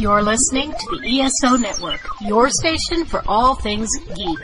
[0.00, 4.38] You're listening to the ESO Network, your station for all things geek.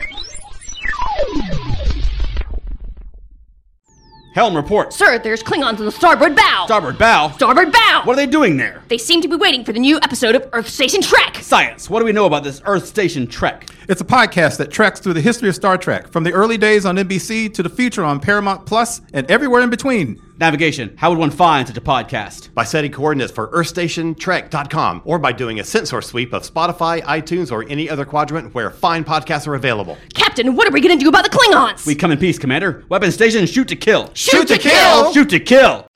[4.35, 4.93] Helm report.
[4.93, 6.65] Sir, there's Klingons on the starboard bow.
[6.67, 7.31] Starboard bow.
[7.31, 8.01] starboard bow.
[8.03, 8.83] What are they doing there?
[8.87, 11.37] They seem to be waiting for the new episode of Earth Station Trek.
[11.37, 11.89] Science.
[11.89, 13.67] What do we know about this Earth Station Trek?
[13.89, 16.85] It's a podcast that treks through the history of Star Trek, from the early days
[16.85, 20.21] on NBC to the future on Paramount Plus and everywhere in between.
[20.39, 20.93] Navigation.
[20.97, 22.53] How would one find such a podcast?
[22.53, 27.67] by setting coordinates for earthstationtrek.com or by doing a sensor sweep of Spotify, iTunes, or
[27.69, 29.97] any other quadrant where fine podcasts are available.
[30.13, 31.85] Captain, what are we gonna do about the Klingons?
[31.85, 32.85] We come in peace, Commander.
[32.89, 34.11] Weapon station, shoot to kill.
[34.13, 35.13] Shoot to kill!
[35.13, 35.87] Shoot to kill!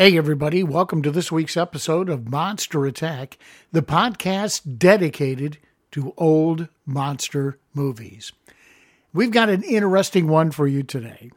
[0.00, 3.36] Hey, everybody, welcome to this week's episode of Monster Attack,
[3.72, 5.58] the podcast dedicated
[5.90, 8.30] to old monster movies.
[9.12, 11.32] We've got an interesting one for you today.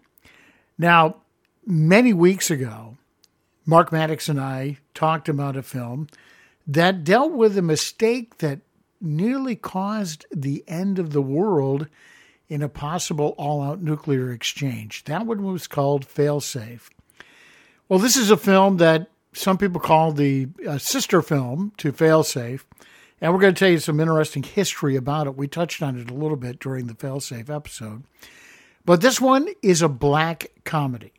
[0.78, 1.16] Now,
[1.66, 2.98] many weeks ago,
[3.66, 6.08] Mark Maddox and I talked about a film
[6.68, 8.60] that dealt with a mistake that
[9.02, 11.88] nearly caused the end of the world
[12.48, 15.06] in a possible all out nuclear exchange.
[15.06, 16.92] That one was called Failsafe.
[17.92, 22.62] Well, this is a film that some people call the uh, sister film to Failsafe,
[23.20, 25.36] and we're going to tell you some interesting history about it.
[25.36, 28.04] We touched on it a little bit during the Failsafe episode.
[28.86, 31.12] But this one is a black comedy.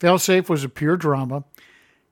[0.00, 1.44] Failsafe was a pure drama.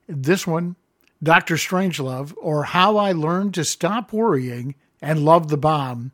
[0.07, 0.75] This one,
[1.23, 1.55] Dr.
[1.55, 6.11] Strangelove, or How I Learned to Stop Worrying and Love the Bomb,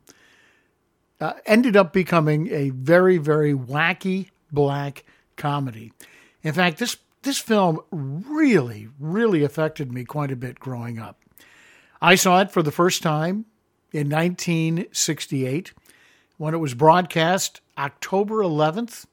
[1.20, 5.04] uh, ended up becoming a very, very wacky black
[5.36, 5.92] comedy.
[6.42, 11.20] In fact, this this film really, really affected me quite a bit growing up.
[12.00, 13.44] I saw it for the first time
[13.92, 15.72] in 1968
[16.38, 19.04] when it was broadcast October 11th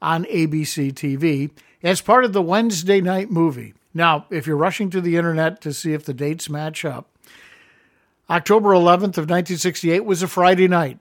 [0.00, 1.50] on ABC TV
[1.82, 3.74] as part of the Wednesday night movie.
[3.92, 7.10] Now, if you're rushing to the internet to see if the dates match up,
[8.30, 10.98] October 11th of 1968 was a Friday night,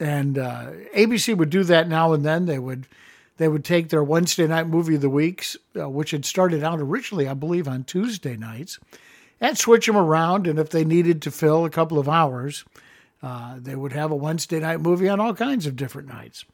[0.00, 2.46] and uh, ABC would do that now and then.
[2.46, 2.86] They would
[3.38, 6.80] they would take their Wednesday night movie of the weeks, uh, which had started out
[6.80, 8.78] originally, I believe, on Tuesday nights,
[9.40, 10.46] and switch them around.
[10.46, 12.64] And if they needed to fill a couple of hours,
[13.22, 16.44] uh, they would have a Wednesday night movie on all kinds of different nights.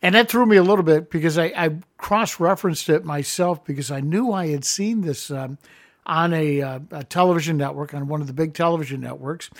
[0.00, 3.90] And that threw me a little bit because I, I cross referenced it myself because
[3.90, 5.58] I knew I had seen this um,
[6.06, 9.50] on a, uh, a television network, on one of the big television networks.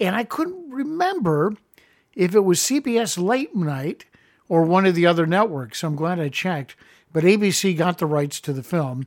[0.00, 1.52] And I couldn't remember
[2.14, 4.06] if it was CBS late night
[4.52, 5.78] or one of the other networks.
[5.78, 6.76] So I'm glad I checked.
[7.10, 9.06] But ABC got the rights to the film.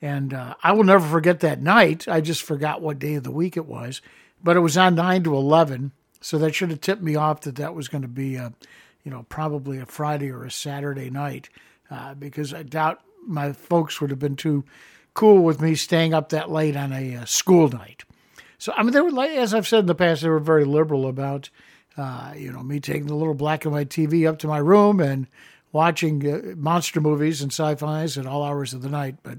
[0.00, 2.08] And uh, I will never forget that night.
[2.08, 4.00] I just forgot what day of the week it was.
[4.42, 5.92] But it was on 9 to 11.
[6.22, 8.54] So that should have tipped me off that that was going to be, a,
[9.04, 11.50] you know, probably a Friday or a Saturday night.
[11.90, 14.64] Uh, because I doubt my folks would have been too
[15.12, 18.04] cool with me staying up that late on a uh, school night.
[18.56, 20.64] So, I mean, they were, like, as I've said in the past, they were very
[20.64, 21.50] liberal about
[21.96, 25.00] uh, you know, me taking the little black and white TV up to my room
[25.00, 25.26] and
[25.72, 29.16] watching uh, monster movies and sci-fi's at all hours of the night.
[29.22, 29.38] But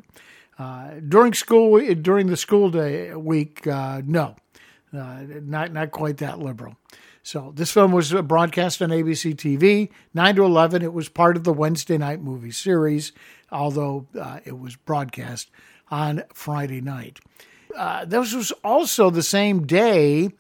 [0.60, 4.36] uh, during school, during the school day week, uh, no,
[4.94, 6.76] uh, not not quite that liberal.
[7.24, 10.82] So this film was broadcast on ABC TV, nine to eleven.
[10.82, 13.12] It was part of the Wednesday night movie series,
[13.52, 15.50] although uh, it was broadcast
[15.90, 17.20] on Friday night.
[18.06, 20.32] this was also the same day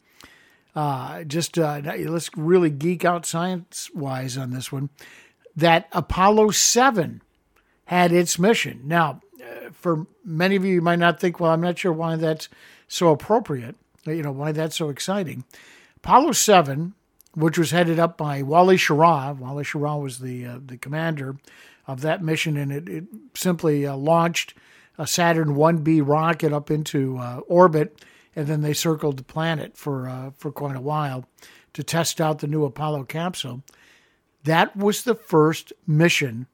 [0.76, 4.90] uh, just uh, let's really geek out science wise on this one,
[5.56, 7.22] that Apollo 7
[7.86, 8.82] had its mission.
[8.86, 12.16] Now, uh, for many of you, you might not think, well, I'm not sure why
[12.16, 12.48] that's
[12.88, 15.44] so appropriate, you know, why that's so exciting.
[15.98, 16.94] Apollo 7,
[17.34, 21.38] which was headed up by Wally Schirra, Wally Schirra was the, uh, the commander
[21.86, 23.04] of that mission, and it, it
[23.34, 24.54] simply uh, launched
[24.98, 28.04] a Saturn 1B rocket up into uh, orbit
[28.36, 31.26] and then they circled the planet for uh, for quite a while
[31.74, 33.64] to test out the new Apollo capsule.
[34.44, 36.48] That was the first mission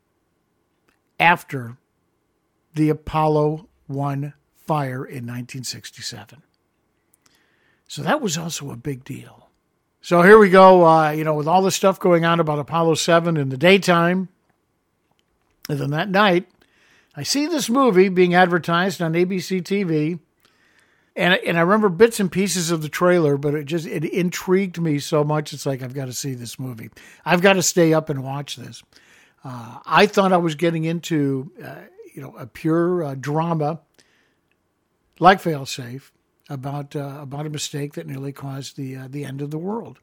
[1.19, 1.77] after
[2.73, 6.41] the Apollo 1 fire in 1967.
[7.87, 9.49] So that was also a big deal.
[10.01, 12.95] So here we go, uh, you know, with all the stuff going on about Apollo
[12.95, 14.29] 7 in the daytime.
[15.69, 16.47] And then that night,
[17.15, 20.19] I see this movie being advertised on ABC TV
[21.17, 24.79] And and I remember bits and pieces of the trailer, but it just it intrigued
[24.79, 25.51] me so much.
[25.51, 26.91] It's like I've got to see this movie.
[27.25, 28.83] I've got to stay up and watch this.
[29.43, 31.81] Uh, I thought I was getting into uh,
[32.13, 33.79] you know a pure uh, drama
[35.19, 36.11] like Failsafe
[36.49, 39.99] about uh, about a mistake that nearly caused the uh, the end of the world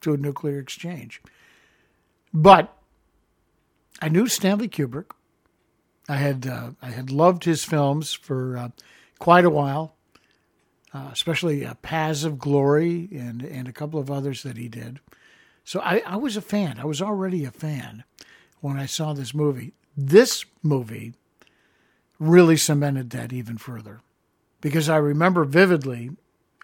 [0.00, 1.20] to a nuclear exchange.
[2.32, 2.74] But
[4.00, 5.10] I knew Stanley Kubrick.
[6.08, 8.72] I had uh, I had loved his films for
[9.18, 9.95] quite a while,
[10.96, 15.00] uh, especially uh, Paths of Glory and and a couple of others that he did.
[15.62, 16.78] So I, I was a fan.
[16.78, 18.04] I was already a fan
[18.60, 19.74] when I saw this movie.
[19.96, 21.14] This movie
[22.18, 24.00] really cemented that even further
[24.60, 26.10] because I remember vividly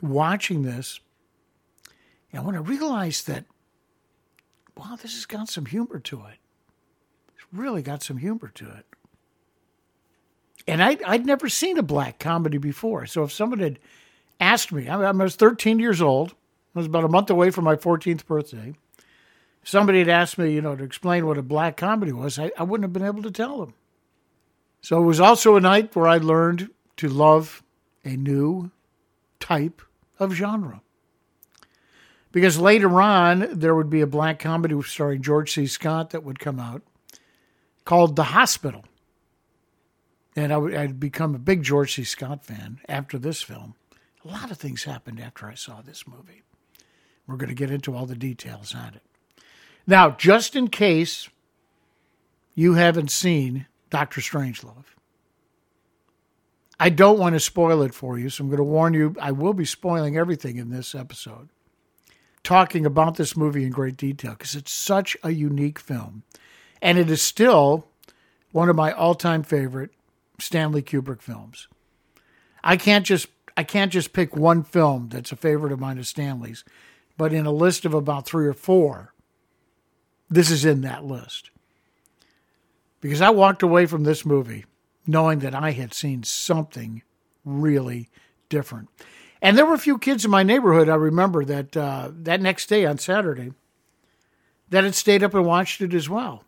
[0.01, 1.01] watching this.
[2.33, 3.45] And when I realized that,
[4.77, 6.39] wow, this has got some humor to it.
[7.35, 8.87] It's really got some humor to it.
[10.67, 13.05] And I, I'd never seen a black comedy before.
[13.07, 13.79] So if someone had
[14.43, 16.35] asked me, I, was 13 years old,
[16.75, 18.75] I was about a month away from my 14th birthday.
[19.63, 22.51] If somebody had asked me, you know, to explain what a black comedy was, I,
[22.59, 23.75] I wouldn't have been able to tell them.
[24.81, 27.63] So it was also a night where I learned to love
[28.05, 28.71] a new
[29.39, 29.81] type
[30.19, 30.83] of genre.
[32.33, 35.67] Because later on, there would be a black comedy starring George C.
[35.67, 36.83] Scott that would come out
[37.85, 38.85] called The Hospital.
[40.35, 42.05] And I would, I'd become a big George C.
[42.05, 43.75] Scott fan after this film.
[44.25, 46.43] A lot of things happened after I saw this movie.
[47.27, 49.03] We're going to get into all the details on it.
[49.87, 51.29] Now, just in case
[52.55, 54.85] you haven't seen Doctor Strangelove,
[56.79, 59.33] I don't want to spoil it for you, so I'm going to warn you I
[59.33, 61.49] will be spoiling everything in this episode,
[62.43, 66.23] talking about this movie in great detail because it's such a unique film.
[66.81, 67.87] And it is still
[68.51, 69.91] one of my all time favorite
[70.41, 71.69] Stanley Kubrick films.
[72.65, 76.07] I can't just I can't just pick one film that's a favorite of mine of
[76.07, 76.65] Stanley's,
[77.17, 79.13] but in a list of about three or four,
[80.31, 81.51] this is in that list.
[83.01, 84.65] Because I walked away from this movie
[85.07, 87.03] knowing that I had seen something
[87.45, 88.09] really
[88.49, 88.89] different.
[89.41, 92.69] And there were a few kids in my neighborhood, I remember, that uh, that next
[92.69, 93.53] day on Saturday,
[94.71, 96.45] that had stayed up and watched it as well.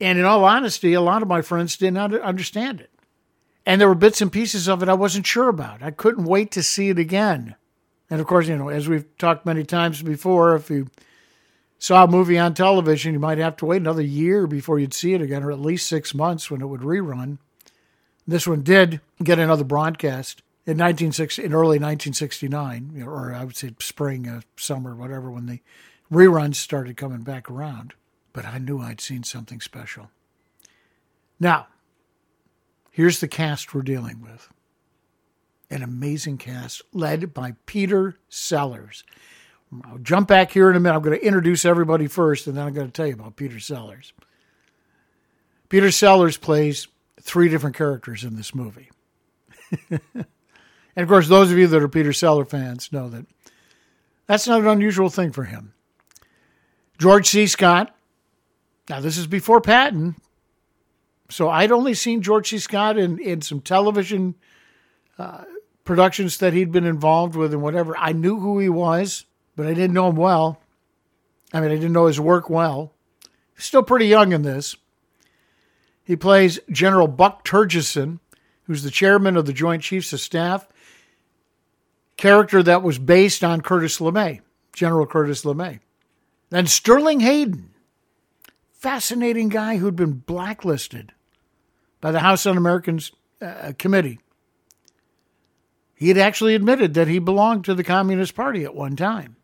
[0.00, 2.90] And in all honesty, a lot of my friends didn't understand it.
[3.64, 5.82] And there were bits and pieces of it I wasn't sure about.
[5.82, 7.54] I couldn't wait to see it again.
[8.10, 10.88] And of course, you know, as we've talked many times before, if you
[11.78, 15.14] saw a movie on television, you might have to wait another year before you'd see
[15.14, 17.38] it again, or at least six months when it would rerun.
[18.26, 23.74] This one did get another broadcast in 1960, in early 1969, or I would say
[23.80, 25.60] spring, uh, summer, whatever, when the
[26.12, 27.94] reruns started coming back around.
[28.32, 30.10] But I knew I'd seen something special.
[31.40, 31.66] Now,
[32.92, 34.48] here's the cast we're dealing with
[35.72, 39.04] an amazing cast led by Peter Sellers.
[39.86, 40.96] I'll jump back here in a minute.
[40.96, 43.58] I'm going to introduce everybody first, and then I'm going to tell you about Peter
[43.58, 44.12] Sellers.
[45.70, 46.88] Peter Sellers plays
[47.22, 48.90] three different characters in this movie.
[49.90, 50.26] and
[50.96, 53.24] of course, those of you that are Peter Sellers fans know that
[54.26, 55.72] that's not an unusual thing for him.
[56.98, 57.46] George C.
[57.46, 57.96] Scott.
[58.90, 60.16] Now, this is before Patton.
[61.30, 62.58] So I'd only seen George C.
[62.58, 64.34] Scott in, in some television
[65.18, 65.44] uh,
[65.84, 67.96] productions that he'd been involved with and whatever.
[67.96, 69.24] I knew who he was
[69.56, 70.60] but I didn't know him well.
[71.52, 72.92] I mean, I didn't know his work well.
[73.54, 74.76] He's still pretty young in this.
[76.04, 78.18] He plays General Buck Turgidson,
[78.64, 80.66] who's the chairman of the Joint Chiefs of Staff,
[82.16, 84.40] character that was based on Curtis LeMay,
[84.72, 85.80] General Curtis LeMay.
[86.50, 87.70] Then Sterling Hayden,
[88.82, 91.12] fascinating guy who'd been blacklisted
[92.00, 94.18] by the House Un Americans uh, Committee.
[95.94, 99.36] He had actually admitted that he belonged to the Communist Party at one time.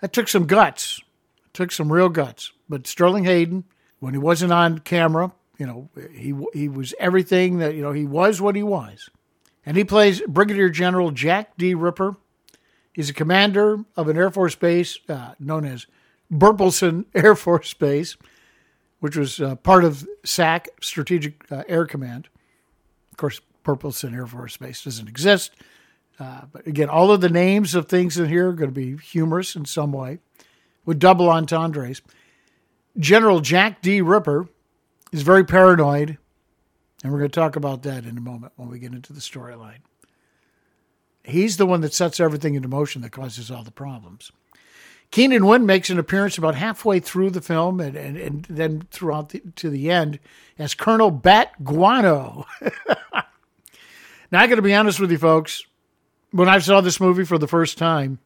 [0.00, 1.00] That took some guts.
[1.44, 2.52] It took some real guts.
[2.66, 3.64] But Sterling Hayden,
[4.00, 8.06] when he wasn't on camera, you know, he he was everything that you know he
[8.06, 9.10] was what he was,
[9.66, 11.74] and he plays Brigadier General Jack D.
[11.74, 12.16] Ripper.
[12.94, 15.86] He's a commander of an Air Force base uh, known as
[16.32, 18.16] Burpelson Air Force Base,
[19.00, 22.28] which was uh, part of SAC, Strategic uh, Air Command.
[23.10, 25.52] Of course, Burpelson Air Force Base doesn't exist.
[26.18, 28.96] Uh, but again, all of the names of things in here are going to be
[28.96, 30.18] humorous in some way
[30.84, 32.02] with double entendres.
[32.98, 34.00] General Jack D.
[34.00, 34.48] Ripper
[35.10, 36.18] is very paranoid,
[37.02, 39.20] and we're going to talk about that in a moment when we get into the
[39.20, 39.78] storyline.
[41.24, 44.32] He's the one that sets everything into motion that causes all the problems.
[45.12, 49.28] Keenan Wynn makes an appearance about halfway through the film and, and, and then throughout
[49.28, 50.18] the, to the end
[50.58, 52.46] as Colonel Bat Guano.
[54.32, 55.62] Now, I got to be honest with you, folks.
[56.30, 58.18] When I saw this movie for the first time,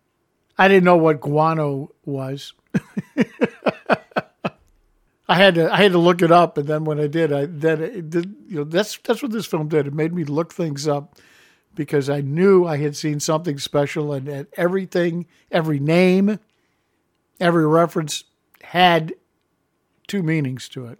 [0.56, 2.54] I didn't know what guano was.
[5.28, 7.46] I had to I had to look it up, and then when I did, I
[7.46, 9.88] then it did, you know that's that's what this film did.
[9.88, 11.16] It made me look things up
[11.74, 16.38] because I knew I had seen something special, and, and everything, every name,
[17.40, 18.24] every reference
[18.62, 19.14] had
[20.06, 20.98] two meanings to it.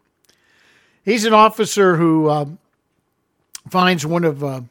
[1.04, 2.58] He's an officer who um,
[3.70, 4.62] finds one of uh,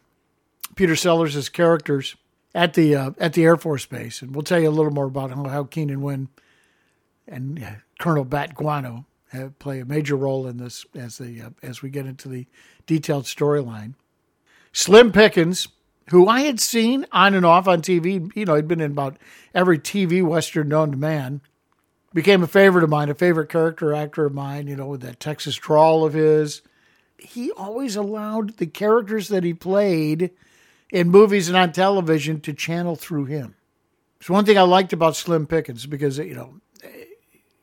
[0.75, 2.15] Peter Sellers' characters
[2.53, 5.05] at the uh, at the Air Force Base, and we'll tell you a little more
[5.05, 6.29] about how, Keenan Wynn
[7.27, 11.49] and uh, Colonel Bat Guano have, play a major role in this as the uh,
[11.61, 12.45] as we get into the
[12.85, 13.93] detailed storyline.
[14.71, 15.69] Slim Pickens,
[16.09, 19.17] who I had seen on and off on TV, you know, he'd been in about
[19.53, 21.41] every TV western known to man,
[22.15, 25.19] became a favorite of mine, a favorite character actor of mine, you know, with that
[25.19, 26.61] Texas drawl of his.
[27.17, 30.31] He always allowed the characters that he played
[30.89, 33.55] in movies and on television to channel through him.
[34.21, 36.61] It's one thing I liked about Slim Pickens because, you know,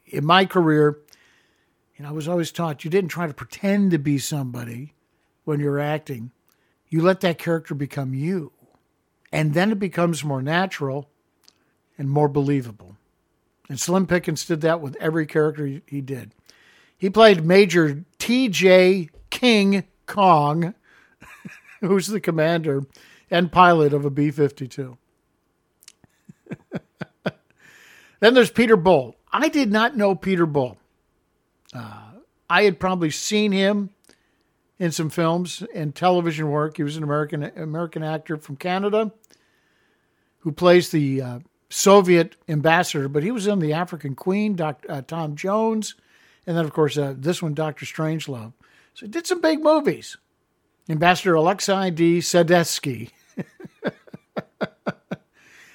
[0.05, 0.99] in my career,
[1.97, 4.93] you know, I was always taught you didn't try to pretend to be somebody
[5.45, 6.31] when you're acting.
[6.91, 8.53] You let that character become you.
[9.33, 11.09] And then it becomes more natural
[11.97, 12.99] and more believable.
[13.73, 16.35] And Slim Pickens did that with every character he- did.
[16.99, 19.09] He played Major T.J.
[19.31, 20.75] King Kong,
[21.81, 22.83] who's the commander
[23.31, 24.99] and pilot of a B 52.
[28.21, 29.17] then there's Peter Bull.
[29.33, 30.77] I did not know Peter Bull.
[31.73, 32.11] Uh,
[32.51, 33.89] I had probably seen him
[34.79, 36.77] in some films and television work.
[36.77, 39.13] He was an American American actor from Canada
[40.41, 41.39] who plays the uh,
[41.73, 45.95] Soviet ambassador, but he was in The African Queen, Doc, uh, Tom Jones,
[46.47, 48.53] and then, of course, uh, this one, Doctor Strangelove.
[48.93, 50.19] So he did some big movies.
[50.91, 52.19] Ambassador Alexei D.
[52.19, 53.11] Sadetsky.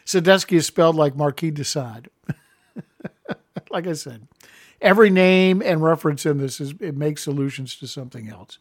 [0.06, 2.12] Sadetsky is spelled like Marquis de Sade.
[3.72, 4.28] like I said,
[4.80, 8.60] every name and reference in this is it makes allusions to something else.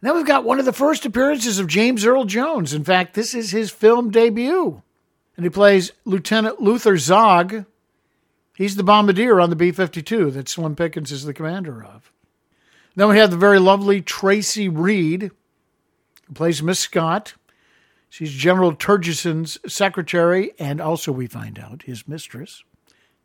[0.00, 2.72] Now we've got one of the first appearances of James Earl Jones.
[2.72, 4.82] In fact, this is his film debut.
[5.36, 7.66] And he plays Lieutenant Luther Zogg.
[8.56, 12.10] He's the bombardier on the B 52 that Slim Pickens is the commander of.
[12.94, 15.30] Then we have the very lovely Tracy Reed,
[16.26, 17.34] who plays Miss Scott.
[18.08, 22.64] She's General Turgidson's secretary, and also we find out his mistress.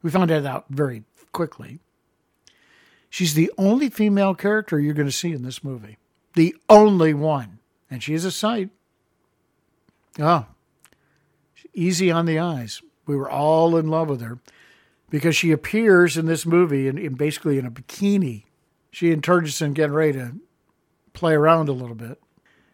[0.04, 1.80] We found that out very quickly.
[3.10, 5.98] She's the only female character you're going to see in this movie.
[6.34, 7.60] The only one.
[7.90, 8.70] And she is a sight.
[10.20, 10.46] Oh,
[11.74, 12.82] easy on the eyes.
[13.06, 14.40] We were all in love with her
[15.10, 18.46] because she appears in this movie in, in basically in a bikini.
[18.92, 20.34] She and Turgidson getting ready to
[21.14, 22.22] play around a little bit.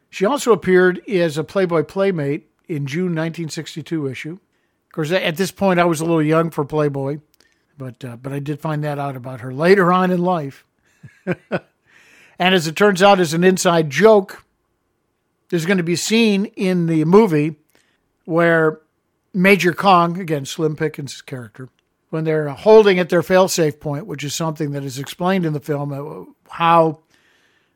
[0.10, 4.34] She also appeared as a Playboy Playmate in June 1962 issue.
[4.34, 7.20] Of course, at this point, I was a little young for Playboy,
[7.78, 10.66] but uh, but I did find that out about her later on in life.
[11.26, 14.44] and as it turns out, as an inside joke,
[15.50, 17.58] there's going to be a scene in the movie
[18.28, 18.82] where
[19.34, 21.70] Major Kong, again, Slim Pickens' character,
[22.10, 25.62] when they're holding at their failsafe point, which is something that is explained in the
[25.62, 27.00] film, uh, how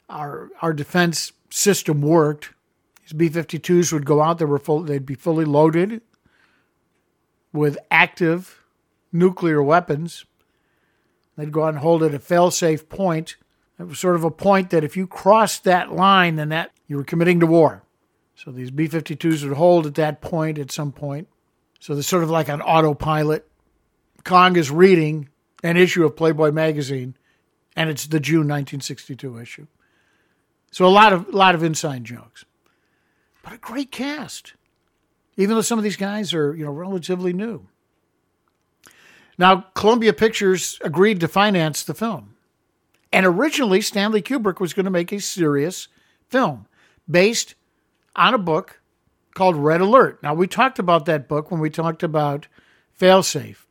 [0.10, 2.50] our our defense system worked.
[3.02, 6.02] These B-52s would go out; they were full, they'd be fully loaded
[7.54, 8.62] with active
[9.14, 10.26] nuclear weapons.
[11.38, 13.38] They'd go out and hold at a failsafe point.
[13.80, 16.98] It was sort of a point that if you crossed that line, then that you
[16.98, 17.84] were committing to war.
[18.36, 21.28] So these B-52s would hold at that point at some point.
[21.80, 23.48] So they're sort of like an autopilot.
[24.24, 25.30] Kong is reading
[25.64, 27.16] an issue of Playboy magazine,
[27.76, 29.68] and it's the June 1962 issue.
[30.72, 32.46] So a lot of a lot of inside jokes,
[33.44, 34.54] but a great cast.
[35.38, 37.68] Even though some of these guys are you know relatively new.
[39.38, 42.36] Now Columbia Pictures agreed to finance the film,
[43.12, 45.88] and originally Stanley Kubrick was going to make a serious
[46.30, 46.68] film
[47.10, 47.56] based
[48.16, 48.82] on a book
[49.34, 50.22] called Red Alert.
[50.24, 52.48] Now we talked about that book when we talked about
[53.00, 53.66] Failsafe,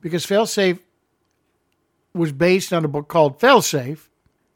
[0.00, 0.80] because Failsafe
[2.14, 4.08] was based on a book called Failsafe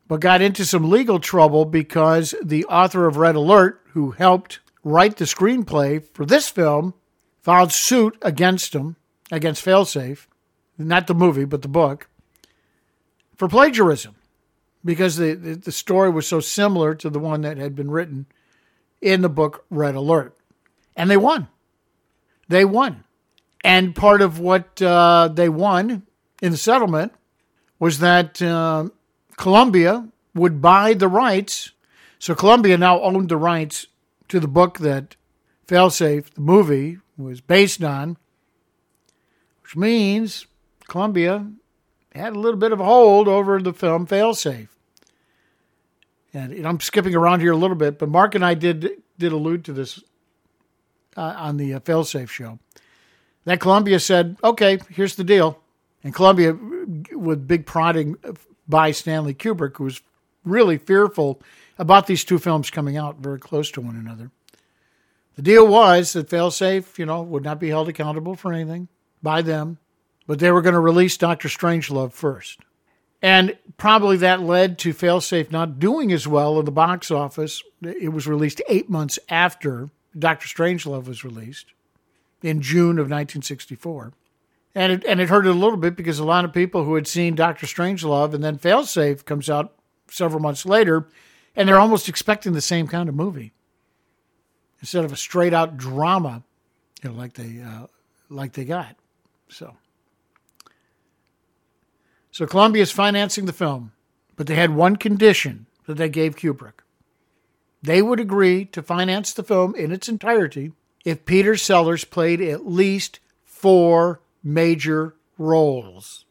[0.06, 5.16] but got into some legal trouble because the author of Red Alert, who helped write
[5.16, 6.94] the screenplay for this film,
[7.40, 8.96] filed suit against him,
[9.32, 10.26] against Failsafe,
[10.76, 12.08] not the movie, but the book,
[13.36, 14.14] for plagiarism
[14.84, 18.26] because the, the, story was so similar to the one that had been written
[19.04, 20.34] in the book Red Alert.
[20.96, 21.48] And they won.
[22.48, 23.04] They won.
[23.62, 26.02] And part of what uh, they won
[26.42, 27.12] in the settlement
[27.78, 28.88] was that uh,
[29.36, 31.72] Columbia would buy the rights
[32.24, 33.86] So Columbia now owned the rights
[34.28, 35.16] to the book that
[35.68, 38.16] Failsafe, the movie, was based on,
[39.62, 40.46] which means
[40.88, 41.52] Columbia
[42.14, 44.68] had a little bit of a hold over the film Failsafe.
[46.34, 49.32] And, and I'm skipping around here a little bit, but Mark and I did did
[49.32, 50.02] allude to this
[51.16, 52.58] uh, on the uh, Failsafe show.
[53.44, 55.60] That Columbia said, "Okay, here's the deal,"
[56.02, 56.58] and Columbia,
[57.12, 58.16] with big prodding
[58.68, 60.02] by Stanley Kubrick, who was
[60.44, 61.40] really fearful
[61.78, 64.30] about these two films coming out very close to one another.
[65.36, 68.88] The deal was that Failsafe, you know, would not be held accountable for anything
[69.22, 69.78] by them,
[70.26, 72.60] but they were going to release Doctor Strangelove first.
[73.24, 77.62] And probably that led to Failsafe not doing as well in the box office.
[77.80, 81.72] It was released eight months after Doctor Strangelove was released
[82.42, 84.12] in June of 1964.
[84.74, 86.96] And it, and it hurt it a little bit because a lot of people who
[86.96, 89.72] had seen Doctor Strangelove and then Failsafe comes out
[90.10, 91.08] several months later,
[91.56, 93.54] and they're almost expecting the same kind of movie
[94.80, 96.42] instead of a straight out drama,
[97.02, 97.86] you know, like they uh,
[98.28, 98.96] like they got.
[99.48, 99.78] So,
[102.34, 103.92] so Columbia is financing the film,
[104.34, 106.82] but they had one condition that they gave Kubrick.
[107.80, 110.72] They would agree to finance the film in its entirety
[111.04, 116.24] if Peter Sellers played at least four major roles.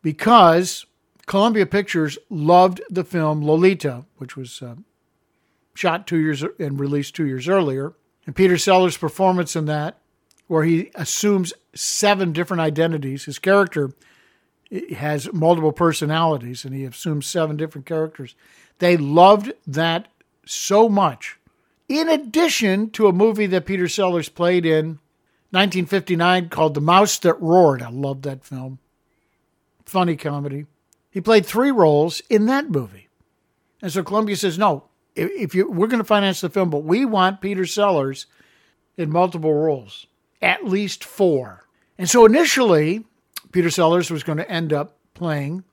[0.00, 0.86] Because
[1.26, 4.76] Columbia Pictures loved the film Lolita, which was uh,
[5.74, 7.94] shot two years and released two years earlier.
[8.26, 9.98] And Peter Sellers' performance in that,
[10.46, 13.90] where he assumes seven different identities, his character
[14.92, 18.34] has multiple personalities and he assumes seven different characters.
[18.78, 20.08] They loved that
[20.46, 21.38] so much.
[21.88, 25.00] In addition to a movie that Peter Sellers played in
[25.50, 27.82] 1959 called The Mouse That Roared.
[27.82, 28.78] I love that film.
[29.84, 30.66] Funny comedy.
[31.10, 33.08] He played three roles in that movie.
[33.82, 34.84] And so Columbia says, no,
[35.16, 38.26] if you we're going to finance the film, but we want Peter Sellers
[38.96, 40.06] in multiple roles,
[40.40, 41.66] at least four.
[41.98, 43.04] And so initially,
[43.52, 45.64] Peter Sellers was going to end up playing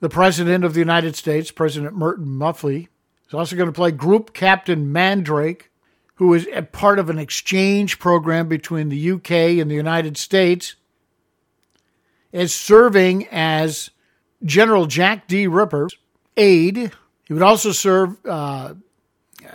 [0.00, 2.88] the President of the United States, President Merkin Muffley.
[3.24, 5.70] He's also going to play Group Captain Mandrake,
[6.16, 10.76] who is a part of an exchange program between the UK and the United States,
[12.32, 13.90] is serving as
[14.44, 15.46] General Jack D.
[15.46, 15.96] Ripper's
[16.36, 16.92] aide.
[17.26, 18.74] He would also serve, uh,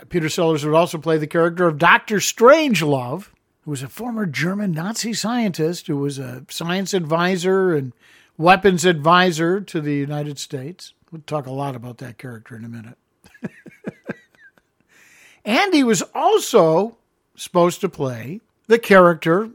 [0.08, 2.16] Peter Sellers would also play the character of Dr.
[2.16, 3.28] Strangelove,
[3.62, 7.92] who was a former German Nazi scientist who was a science advisor and
[8.36, 10.94] weapons advisor to the United States.
[11.10, 12.96] We'll talk a lot about that character in a minute.
[15.44, 16.96] and he was also
[17.36, 19.50] supposed to play the character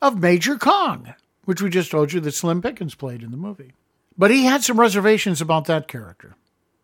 [0.00, 1.14] of Major Kong,
[1.44, 3.72] which we just told you that Slim Pickens played in the movie.
[4.16, 6.34] But he had some reservations about that character.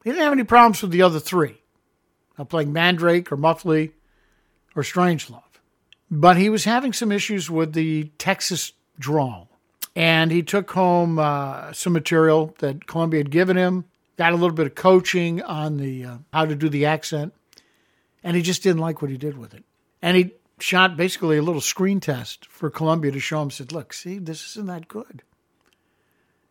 [0.04, 1.62] He didn't have any problems with the other three,
[2.48, 3.92] playing Mandrake or Muffley
[4.74, 5.49] or Strangelove.
[6.10, 9.48] But he was having some issues with the Texas drawl.
[9.96, 13.84] And he took home uh, some material that Columbia had given him,
[14.16, 17.32] got a little bit of coaching on the uh, how to do the accent,
[18.22, 19.64] and he just didn't like what he did with it.
[20.00, 23.92] And he shot basically a little screen test for Columbia to show him, said, look,
[23.92, 25.22] see, this isn't that good.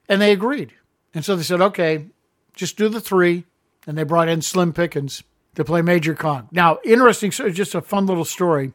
[0.08, 0.74] And they agreed.
[1.14, 2.08] And so they said, okay,
[2.56, 3.46] just do the three.
[3.88, 5.24] And they brought in Slim Pickens
[5.56, 6.50] to play Major Kong.
[6.52, 8.74] Now, interesting, so just a fun little story,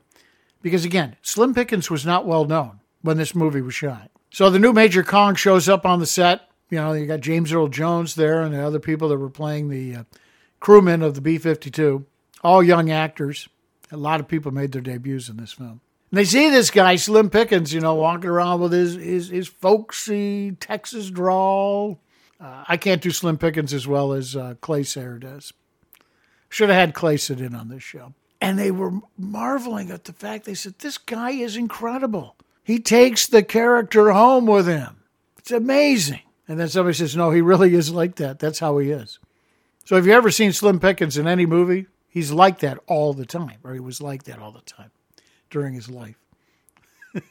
[0.64, 4.10] because again, Slim Pickens was not well known when this movie was shot.
[4.30, 6.48] So the new Major Kong shows up on the set.
[6.70, 9.68] You know, you got James Earl Jones there and the other people that were playing
[9.68, 10.04] the uh,
[10.60, 12.06] crewmen of the B 52,
[12.42, 13.46] all young actors.
[13.92, 15.82] A lot of people made their debuts in this film.
[16.10, 19.48] And they see this guy, Slim Pickens, you know, walking around with his, his, his
[19.48, 22.00] folksy Texas drawl.
[22.40, 25.52] Uh, I can't do Slim Pickens as well as uh, Clay Sayre does.
[26.48, 28.14] Should have had Clay sit in on this show.
[28.44, 32.36] And they were marveling at the fact they said, This guy is incredible.
[32.62, 34.96] He takes the character home with him.
[35.38, 36.20] It's amazing.
[36.46, 38.38] And then somebody says, No, he really is like that.
[38.38, 39.18] That's how he is.
[39.86, 43.24] So have you ever seen Slim Pickens in any movie, he's like that all the
[43.24, 44.90] time, or he was like that all the time
[45.48, 46.18] during his life.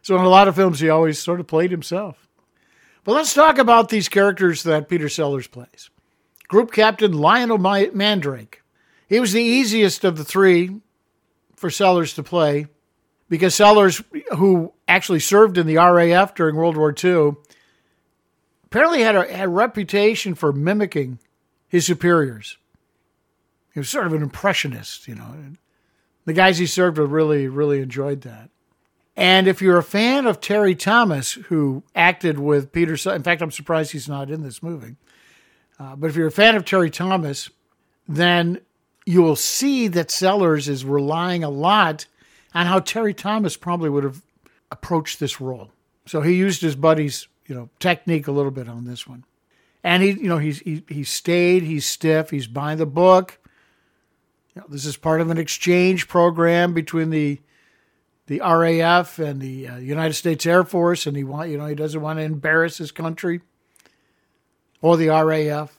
[0.00, 2.28] so in a lot of films, he always sort of played himself.
[3.02, 5.90] But let's talk about these characters that Peter Sellers plays.
[6.46, 8.62] Group Captain Lionel Mandrake.
[9.08, 10.80] He was the easiest of the three
[11.56, 12.66] for Sellers to play
[13.28, 14.02] because Sellers,
[14.36, 17.32] who actually served in the RAF during World War II,
[18.66, 21.18] apparently had a, had a reputation for mimicking
[21.68, 22.58] his superiors.
[23.72, 25.34] He was sort of an impressionist, you know.
[26.24, 28.50] The guys he served with really, really enjoyed that.
[29.16, 33.50] And if you're a fan of Terry Thomas, who acted with Peter, in fact, I'm
[33.50, 34.96] surprised he's not in this movie.
[35.78, 37.50] Uh, but if you're a fan of Terry Thomas,
[38.06, 38.60] then
[39.08, 42.04] you will see that Sellers is relying a lot
[42.52, 44.20] on how Terry Thomas probably would have
[44.70, 45.70] approached this role.
[46.04, 49.24] So he used his buddy's, you know, technique a little bit on this one.
[49.82, 53.38] And he, you know, he's he, he stayed, he's stiff, he's by the book.
[54.54, 57.40] You know, this is part of an exchange program between the
[58.26, 61.74] the RAF and the uh, United States Air Force, and he want, you know, he
[61.74, 63.40] doesn't want to embarrass his country
[64.82, 65.78] or the RAF.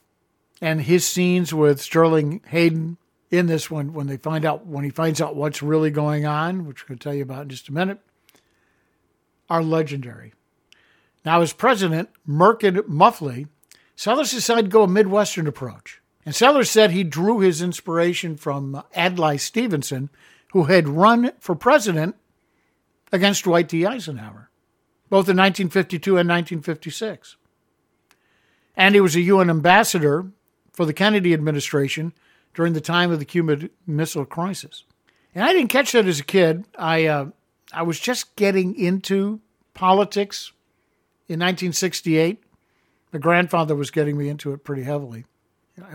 [0.61, 2.97] And his scenes with Sterling Hayden
[3.31, 6.65] in this one, when they find out when he finds out what's really going on,
[6.65, 7.99] which to tell you about in just a minute,
[9.49, 10.33] are legendary.
[11.25, 13.47] Now, as president, Merkin Muffley,
[13.95, 16.01] Sellers decided to go a Midwestern approach.
[16.25, 20.09] And Sellers said he drew his inspiration from Adlai Stevenson,
[20.53, 22.15] who had run for president
[23.11, 23.85] against Dwight D.
[23.85, 24.49] Eisenhower,
[25.09, 27.35] both in 1952 and 1956.
[28.77, 30.31] And he was a UN ambassador
[30.71, 32.13] for the Kennedy administration
[32.53, 34.83] during the time of the Cuban Missile Crisis.
[35.33, 36.65] And I didn't catch that as a kid.
[36.77, 37.27] I uh,
[37.71, 39.41] I was just getting into
[39.73, 40.51] politics
[41.27, 42.43] in 1968.
[43.13, 45.25] My grandfather was getting me into it pretty heavily.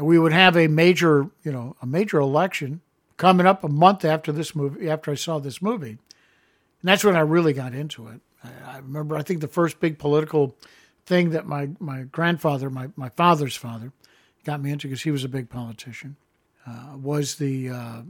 [0.00, 2.80] We would have a major, you know, a major election
[3.16, 5.98] coming up a month after this movie, after I saw this movie, and
[6.82, 8.20] that's when I really got into it.
[8.42, 10.56] I, I remember, I think the first big political
[11.06, 13.92] thing that my my grandfather, my my father's father,
[14.44, 16.16] got me into because he was a big politician,
[16.96, 18.02] was the uh,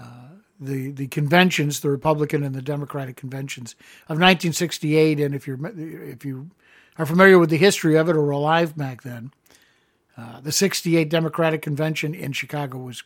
[0.00, 0.28] uh,
[0.60, 3.74] the the conventions, the Republican and the Democratic conventions
[4.08, 5.20] of 1968.
[5.20, 6.50] And if you're if you
[6.98, 9.32] are familiar with the history of it or were alive back then,
[10.16, 13.02] uh, the 68 Democratic convention in Chicago was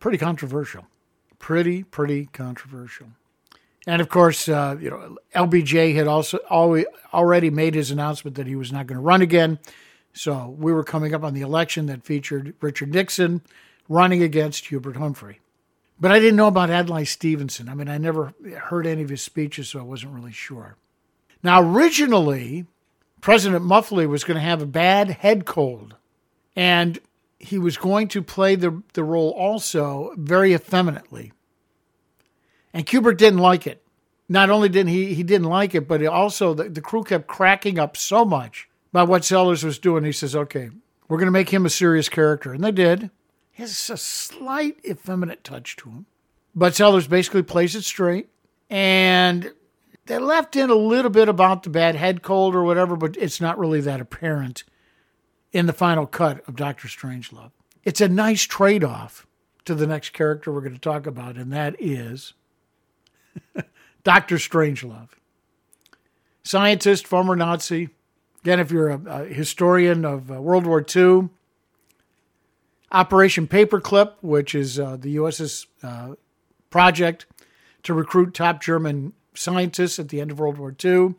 [0.00, 0.86] pretty controversial,
[1.38, 3.08] pretty pretty controversial.
[3.86, 6.84] And of course, uh, you know, LBJ had also always,
[7.14, 9.58] already made his announcement that he was not going to run again.
[10.12, 13.40] So we were coming up on the election that featured Richard Nixon
[13.88, 15.40] running against Hubert Humphrey.
[16.00, 17.68] But I didn't know about Adlai Stevenson.
[17.68, 18.32] I mean, I never
[18.64, 20.76] heard any of his speeches, so I wasn't really sure.
[21.42, 22.66] Now, originally,
[23.20, 25.96] President Muffley was going to have a bad head cold,
[26.54, 26.98] and
[27.38, 31.32] he was going to play the, the role also very effeminately.
[32.72, 33.82] And Kubrick didn't like it.
[34.28, 37.78] Not only didn't he he didn't like it, but also the, the crew kept cracking
[37.78, 40.04] up so much by what Sellers was doing.
[40.04, 40.68] He says, "Okay,
[41.08, 43.10] we're going to make him a serious character," and they did.
[43.58, 46.06] Has a slight effeminate touch to him,
[46.54, 48.28] but Sellers basically plays it straight,
[48.70, 49.52] and
[50.06, 53.40] they left in a little bit about the bad head cold or whatever, but it's
[53.40, 54.62] not really that apparent
[55.50, 57.50] in the final cut of Doctor Strangelove.
[57.82, 59.26] It's a nice trade off
[59.64, 62.34] to the next character we're going to talk about, and that is
[64.04, 65.08] Doctor Strangelove.
[66.44, 67.88] Scientist, former Nazi.
[68.42, 71.30] Again, if you're a, a historian of uh, World War II,
[72.90, 76.14] Operation Paperclip, which is uh, the U.S.'s uh,
[76.70, 77.26] project
[77.82, 81.14] to recruit top German scientists at the end of World War II.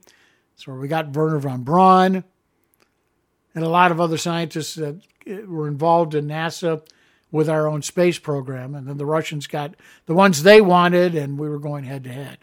[0.66, 2.24] Where we got Wernher von Braun
[3.56, 6.82] and a lot of other scientists that uh, were involved in NASA
[7.32, 8.76] with our own space program.
[8.76, 12.12] And then the Russians got the ones they wanted, and we were going head to
[12.12, 12.40] head.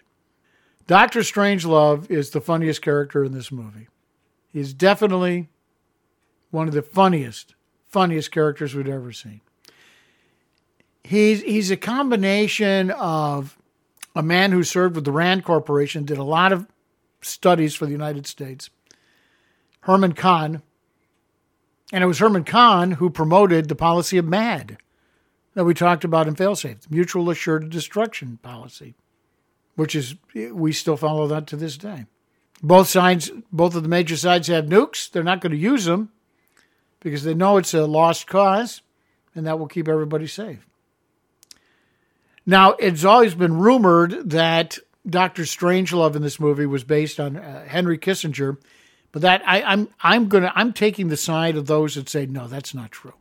[0.87, 3.89] Doctor Strangelove is the funniest character in this movie.
[4.53, 5.49] He's definitely
[6.51, 7.55] one of the funniest,
[7.89, 9.41] funniest characters we've ever seen.
[11.05, 13.57] He's he's a combination of
[14.15, 16.67] a man who served with the Rand Corporation, did a lot of
[17.21, 18.71] studies for the United States.
[19.81, 20.63] Herman Kahn,
[21.93, 24.79] and it was Herman Kahn who promoted the policy of MAD
[25.55, 28.95] that we talked about in Failsafe, the Mutual Assured Destruction policy,
[29.77, 32.07] which is, we still follow that to this day.
[32.63, 35.11] Both sides, both of the major sides have nukes.
[35.11, 36.11] They're not going to use them
[37.07, 38.83] because they know it's a lost cause
[39.37, 40.67] and that will keep everybody safe.
[42.45, 44.77] Now, it's always been rumored that
[45.09, 45.45] Dr.
[45.45, 48.59] Strangelove in this movie was based on uh, Henry Kissinger,
[49.13, 52.49] but that I, I'm I'm gonna I'm taking the side of those that say no,
[52.49, 53.15] that's not true.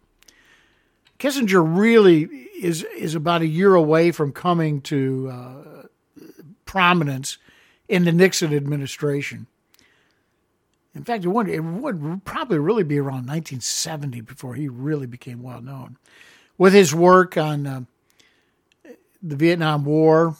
[1.20, 2.24] Kissinger really
[2.60, 5.84] is is about a year away from coming to uh,
[6.66, 7.38] prominence
[7.88, 9.46] in the Nixon administration.
[10.96, 15.44] In fact, it would, it would probably really be around 1970 before he really became
[15.44, 15.98] well known.
[16.58, 17.82] With his work on uh,
[19.22, 20.38] the Vietnam War,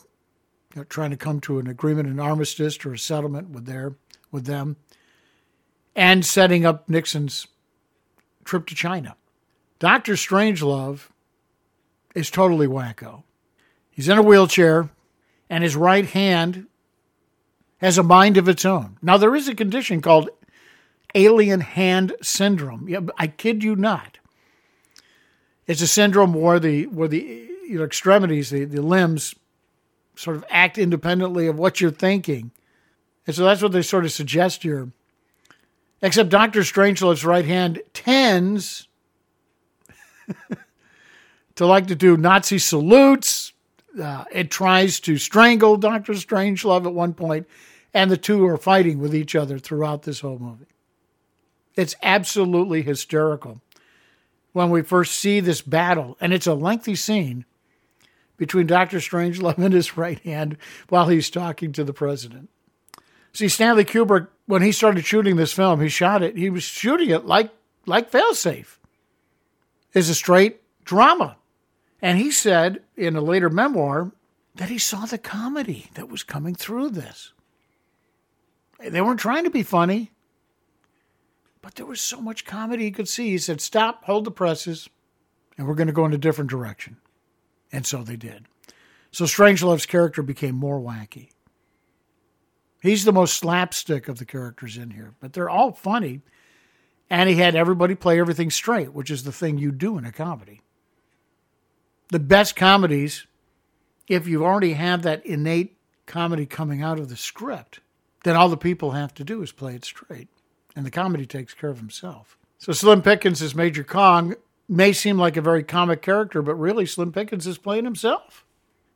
[0.74, 3.96] you know, trying to come to an agreement, an armistice or a settlement with their
[4.32, 4.78] with them,
[5.96, 7.48] and setting up Nixon's
[8.46, 9.16] trip to China.
[9.80, 11.10] Doctor Strangelove
[12.16, 13.24] is totally wacko.
[13.90, 14.90] He's in a wheelchair,
[15.50, 16.68] and his right hand
[17.78, 18.98] has a mind of its own.
[19.02, 20.30] Now, there is a condition called
[21.16, 22.88] alien hand syndrome.
[22.88, 24.20] Yeah, I kid you not.
[25.66, 27.50] It's a syndrome where the where the
[27.82, 29.34] extremities, the, the limbs,
[30.16, 32.52] sort of act independently of what you're thinking,
[33.26, 34.92] and so that's what they sort of suggest here.
[36.02, 38.88] Except Doctor Strangelove's right hand tends
[41.56, 43.54] to like to do Nazi salutes.
[44.00, 47.48] Uh, it tries to strangle Doctor Strangelove at one point,
[47.94, 50.66] and the two are fighting with each other throughout this whole movie.
[51.76, 53.62] It's absolutely hysterical
[54.54, 57.46] when we first see this battle, and it's a lengthy scene
[58.38, 60.58] between Doctor Strangelove and his right hand
[60.90, 62.50] while he's talking to the president.
[63.34, 66.38] See, Stanley Kubrick, when he started shooting this film, he shot it.
[66.38, 67.52] He was shooting it like
[67.86, 68.78] like Failsafe.
[69.94, 71.38] It's a straight drama,
[72.02, 74.12] and he said in a later memoir
[74.56, 77.34] that he saw the comedy that was coming through this.
[78.80, 80.12] They weren't trying to be funny,
[81.66, 83.32] but there was so much comedy he could see.
[83.32, 84.88] He said, "Stop, hold the presses,
[85.58, 86.98] and we're going to go in a different direction."
[87.72, 88.46] And so they did.
[89.10, 91.30] So Strangelove's character became more wacky.
[92.84, 96.22] He's the most slapstick of the characters in here, but they're all funny.
[97.10, 100.12] And he had everybody play everything straight, which is the thing you do in a
[100.12, 100.62] comedy.
[102.10, 103.26] The best comedies,
[104.08, 107.80] if you already have that innate comedy coming out of the script,
[108.24, 110.30] then all the people have to do is play it straight.
[110.76, 112.38] And the comedy takes care of himself.
[112.58, 114.36] So Slim Pickens as Major Kong
[114.68, 118.44] may seem like a very comic character, but really Slim Pickens is playing himself.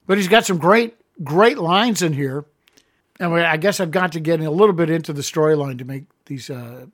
[0.07, 2.45] But he's got some great, great lines in here.
[3.19, 6.05] And I guess I've got to get a little bit into the storyline to make
[6.25, 6.85] these uh,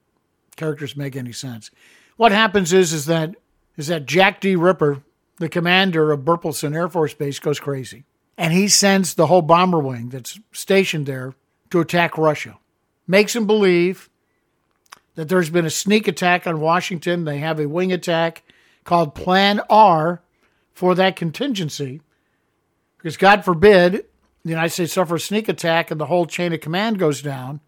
[0.55, 1.71] characters make any sense.
[2.17, 3.35] What happens is is that
[3.77, 4.55] is that Jack D.
[4.55, 5.03] Ripper,
[5.37, 8.05] the commander of Burpelson Air Force Base, goes crazy,
[8.37, 11.33] and he sends the whole bomber wing that's stationed there
[11.69, 12.57] to attack Russia.
[13.05, 14.09] Makes him believe
[15.15, 17.23] that there's been a sneak attack on Washington.
[17.25, 18.43] They have a wing attack
[18.83, 20.21] called Plan R
[20.73, 22.01] for that contingency,
[22.97, 24.05] because God forbid
[24.43, 27.61] the United States suffer a sneak attack and the whole chain of command goes down.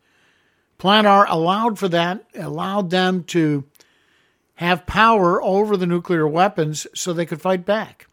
[0.78, 3.64] Plan R allowed for that, allowed them to
[4.56, 8.08] have power over the nuclear weapons so they could fight back.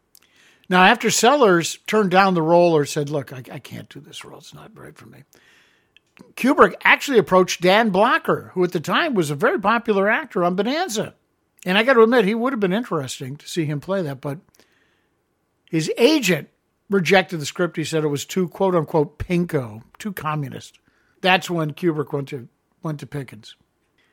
[0.67, 4.25] Now, after Sellers turned down the role or said, Look, I, I can't do this
[4.25, 5.23] role, it's not right for me,
[6.35, 10.55] Kubrick actually approached Dan Blocker, who at the time was a very popular actor on
[10.55, 11.13] Bonanza.
[11.65, 14.21] And I got to admit, he would have been interesting to see him play that,
[14.21, 14.39] but
[15.69, 16.49] his agent
[16.89, 17.77] rejected the script.
[17.77, 20.79] He said it was too quote unquote pinko, too communist.
[21.21, 22.47] That's when Kubrick went to
[22.83, 23.55] went to Pickens.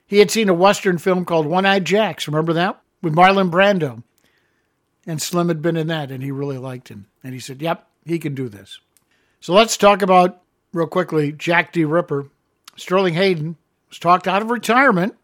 [0.06, 2.26] He had seen a Western film called One Eyed Jacks.
[2.26, 2.80] Remember that?
[3.02, 4.02] With Marlon Brando.
[5.06, 7.06] And Slim had been in that, and he really liked him.
[7.24, 8.78] And he said, Yep, he can do this.
[9.40, 11.84] So let's talk about, real quickly, Jack D.
[11.84, 12.28] Ripper.
[12.76, 13.56] Sterling Hayden
[13.88, 15.14] was talked out of retirement.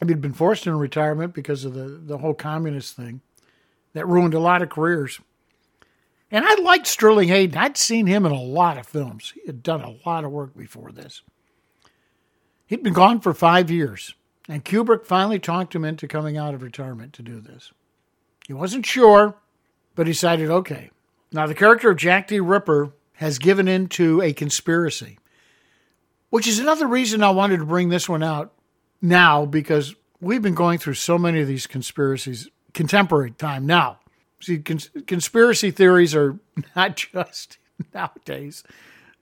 [0.00, 3.20] I mean, he'd been forced into retirement because of the, the whole communist thing
[3.94, 5.20] that ruined a lot of careers.
[6.30, 7.58] And I liked Sterling Hayden.
[7.58, 9.32] I'd seen him in a lot of films.
[9.34, 11.22] He had done a lot of work before this.
[12.66, 14.14] He'd been gone for five years,
[14.46, 17.72] and Kubrick finally talked him into coming out of retirement to do this.
[18.46, 19.36] He wasn't sure,
[19.94, 20.90] but he decided, okay.
[21.32, 22.40] Now, the character of Jack D.
[22.40, 25.18] Ripper has given in to a conspiracy,
[26.30, 28.52] which is another reason I wanted to bring this one out
[29.02, 33.98] now because we've been going through so many of these conspiracies contemporary time now.
[34.38, 36.38] See, cons- conspiracy theories are
[36.76, 37.58] not just
[37.92, 38.62] nowadays,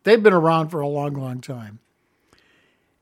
[0.04, 1.78] they've been around for a long, long time.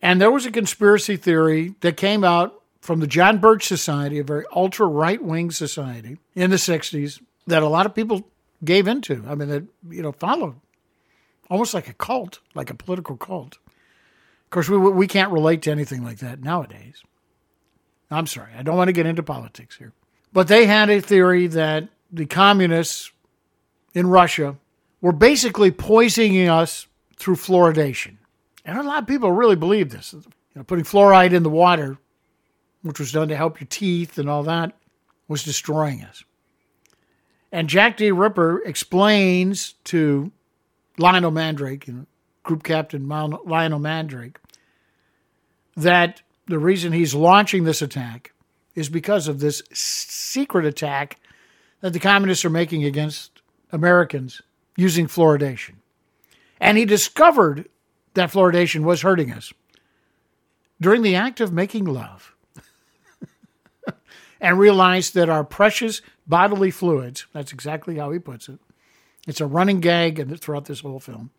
[0.00, 4.24] And there was a conspiracy theory that came out from the John Birch Society, a
[4.24, 8.28] very ultra right wing society in the 60s that a lot of people
[8.64, 9.24] gave into.
[9.26, 10.54] I mean, that, you know, followed
[11.50, 13.58] almost like a cult, like a political cult.
[14.44, 17.02] Of course, we, we can't relate to anything like that nowadays.
[18.10, 19.92] I'm sorry, I don't want to get into politics here.
[20.32, 23.10] But they had a theory that the communists
[23.94, 24.56] in Russia
[25.00, 28.16] were basically poisoning us through fluoridation.
[28.64, 30.12] And a lot of people really believe this.
[30.12, 30.22] You
[30.54, 31.98] know, putting fluoride in the water,
[32.82, 34.72] which was done to help your teeth and all that,
[35.28, 36.24] was destroying us.
[37.52, 38.10] And Jack D.
[38.10, 40.32] Ripper explains to
[40.98, 42.06] Lionel Mandrake, you know,
[42.42, 44.38] Group Captain Lionel Mandrake,
[45.76, 48.32] that the reason he's launching this attack
[48.74, 51.18] is because of this secret attack
[51.80, 53.40] that the communists are making against
[53.72, 54.42] Americans
[54.76, 55.74] using fluoridation.
[56.60, 57.68] And he discovered
[58.14, 59.52] that fluoridation was hurting us
[60.80, 62.34] during the act of making love
[64.40, 68.58] and realized that our precious bodily fluids, that's exactly how he puts it,
[69.26, 71.30] it's a running gag throughout this whole film,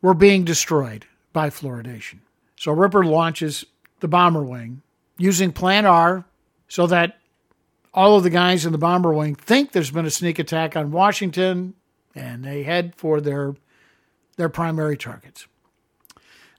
[0.00, 2.18] We're being destroyed by fluoridation.
[2.56, 3.64] So Ripper launches
[4.00, 4.82] the bomber wing
[5.16, 6.26] using Plan R
[6.68, 7.18] so that
[7.94, 10.90] all of the guys in the bomber wing think there's been a sneak attack on
[10.90, 11.74] Washington,
[12.14, 13.54] and they head for their
[14.36, 15.46] their primary targets.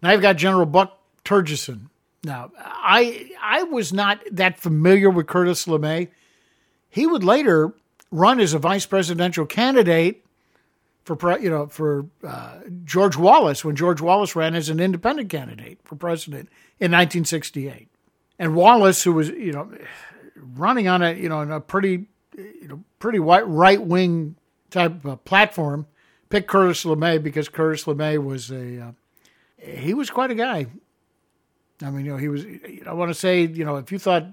[0.02, 1.90] Now I've got General Buck Turgidson.
[2.24, 6.10] Now I I was not that familiar with Curtis LeMay.
[6.90, 7.74] He would later
[8.16, 10.26] run as a vice presidential candidate
[11.04, 15.80] for you know for uh, George Wallace when George Wallace ran as an independent candidate
[15.84, 16.50] for president
[16.80, 17.90] in 1968.
[18.40, 19.72] And Wallace, who was you know
[20.36, 24.36] running on a you know a pretty you know pretty right wing
[24.72, 25.86] type of platform,
[26.30, 28.92] picked Curtis LeMay because Curtis LeMay was a uh,
[29.60, 30.68] he was quite a guy.
[31.82, 32.46] I mean, you know, he was.
[32.88, 34.28] I want to say, you know, if you thought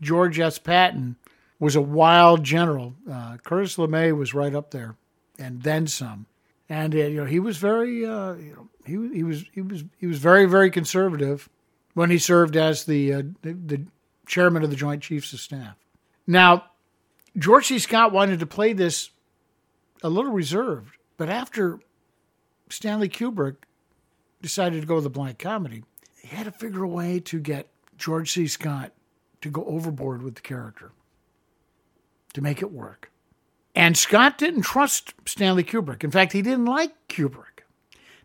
[0.00, 0.58] George S.
[0.58, 1.16] Patton
[1.62, 4.96] was a wild general, uh, Curtis LeMay was right up there,
[5.38, 6.26] and then some.
[6.68, 9.84] And uh, you know, he was very, uh, you know, he he was he was
[9.96, 11.48] he was very very conservative
[11.94, 13.86] when he served as the, uh, the the
[14.26, 15.76] chairman of the Joint Chiefs of Staff.
[16.26, 16.64] Now,
[17.38, 17.78] George C.
[17.78, 19.10] Scott wanted to play this
[20.02, 21.78] a little reserved, but after
[22.70, 23.54] Stanley Kubrick
[24.40, 25.84] decided to go with the black comedy,
[26.22, 28.48] he had to figure a way to get George C.
[28.48, 28.90] Scott
[29.42, 30.90] to go overboard with the character
[32.34, 33.10] to make it work.
[33.74, 36.04] And Scott didn't trust Stanley Kubrick.
[36.04, 37.64] In fact, he didn't like Kubrick.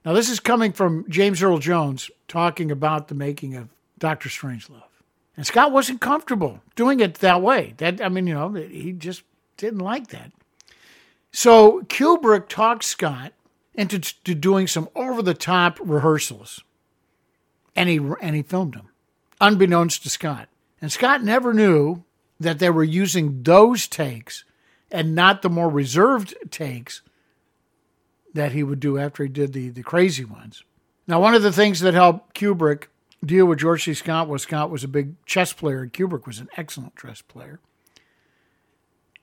[0.05, 4.83] Now, this is coming from James Earl Jones talking about the making of Doctor Strangelove.
[5.35, 7.75] And Scott wasn't comfortable doing it that way.
[7.77, 9.23] That I mean, you know, he just
[9.55, 10.31] didn't like that.
[11.31, 13.33] So Kubrick talked Scott
[13.75, 16.63] into to doing some over the top rehearsals.
[17.75, 18.89] And he and he filmed them,
[19.39, 20.49] unbeknownst to Scott.
[20.81, 22.03] And Scott never knew
[22.39, 24.43] that they were using those takes
[24.91, 27.01] and not the more reserved takes
[28.33, 30.63] that he would do after he did the, the crazy ones.
[31.07, 32.85] Now, one of the things that helped Kubrick
[33.25, 33.93] deal with George C.
[33.93, 37.59] Scott was Scott was a big chess player, and Kubrick was an excellent chess player.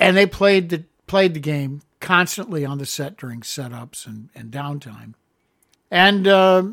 [0.00, 4.50] And they played the played the game constantly on the set during setups and, and
[4.50, 5.14] downtime.
[5.90, 6.64] And uh,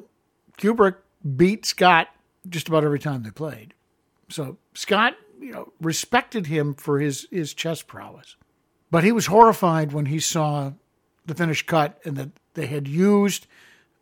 [0.57, 0.95] Kubrick
[1.35, 2.07] beat Scott
[2.49, 3.73] just about every time they played.
[4.29, 8.35] So Scott, you know, respected him for his his chess prowess.
[8.89, 10.73] But he was horrified when he saw
[11.25, 13.47] the finished cut and that they had used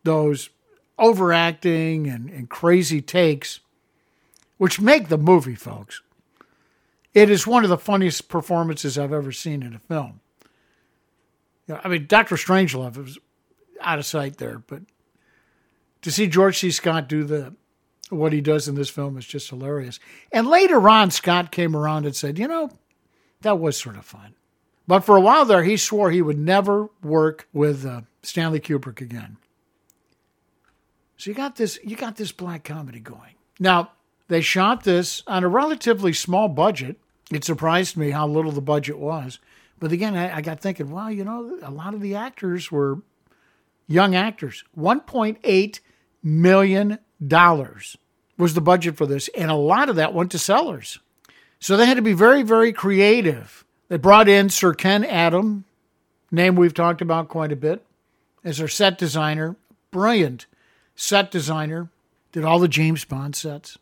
[0.03, 0.49] those
[0.97, 3.59] overacting and, and crazy takes,
[4.57, 6.01] which make the movie, folks.
[7.13, 10.19] It is one of the funniest performances I've ever seen in a film.
[11.67, 13.17] You know, I mean, Doctor Strangelove was
[13.81, 14.81] out of sight there, but
[16.01, 16.71] to see George C.
[16.71, 17.53] Scott do the
[18.09, 19.99] what he does in this film is just hilarious.
[20.31, 22.71] And later on, Scott came around and said, "You know,
[23.41, 24.35] that was sort of fun."
[24.87, 29.01] But for a while there, he swore he would never work with uh, Stanley Kubrick
[29.01, 29.37] again.
[31.15, 33.35] So you got this, you got this black comedy going.
[33.59, 33.91] Now
[34.29, 36.97] they shot this on a relatively small budget.
[37.31, 39.37] It surprised me how little the budget was.
[39.79, 43.01] But again, I, I got thinking, well, you know, a lot of the actors were
[43.85, 44.63] young actors.
[44.73, 45.81] One point eight
[46.23, 47.97] million dollars
[48.37, 50.99] was the budget for this, and a lot of that went to sellers.
[51.59, 55.65] So they had to be very, very creative they brought in Sir Ken Adam,
[56.31, 57.83] name we've talked about quite a bit,
[58.43, 59.55] as their set designer.
[59.91, 60.45] Brilliant
[60.95, 61.89] set designer.
[62.31, 63.79] Did all the James Bond sets.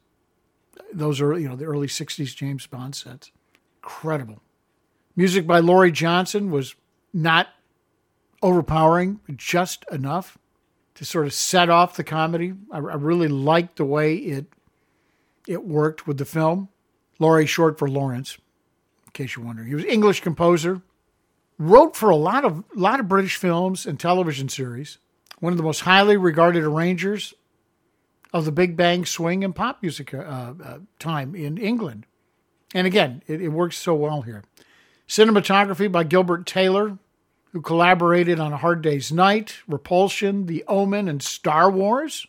[0.94, 3.32] Those are, you know, the early 60s James Bond sets.
[3.84, 4.42] Incredible.
[5.18, 6.76] Music by Laurie Johnson was
[7.14, 7.50] not
[8.42, 10.38] overpowering, just enough
[10.98, 12.54] to sort of set off the comedy.
[12.72, 14.48] I, I really liked the way it
[15.48, 16.70] it worked with the film.
[17.20, 18.38] Laurie, short for Lawrence
[19.06, 19.70] in case you're wondering.
[19.70, 20.82] He was English composer,
[21.58, 24.98] wrote for a lot of lot of British films and television series.
[25.40, 27.36] One of the most highly regarded arrangers
[28.34, 32.08] of the big band swing and pop music uh, uh, time in England.
[32.74, 34.44] And again, it, it works so well here.
[35.08, 36.98] Cinematography by Gilbert Taylor,
[37.58, 42.28] who collaborated on A Hard Day's Night, Repulsion, The Omen, and Star Wars.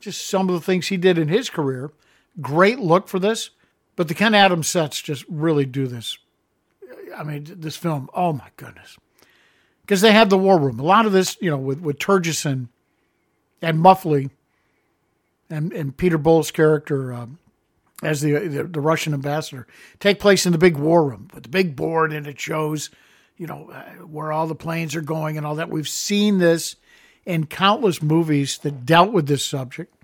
[0.00, 1.92] Just some of the things he did in his career.
[2.40, 3.50] Great look for this.
[3.94, 6.16] But the Ken Adams sets just really do this
[7.14, 8.96] I mean, this film, oh my goodness.
[9.82, 10.80] Because they have the war room.
[10.80, 12.68] A lot of this, you know, with, with Turgidson
[13.60, 14.30] and Muffley
[15.50, 17.38] and, and Peter Bull's character um,
[18.02, 19.66] as the, the, the Russian ambassador
[19.98, 22.88] take place in the big war room with the big board and it shows,
[23.40, 25.70] you know, uh, where all the planes are going and all that.
[25.70, 26.76] We've seen this
[27.24, 29.94] in countless movies that dealt with this subject,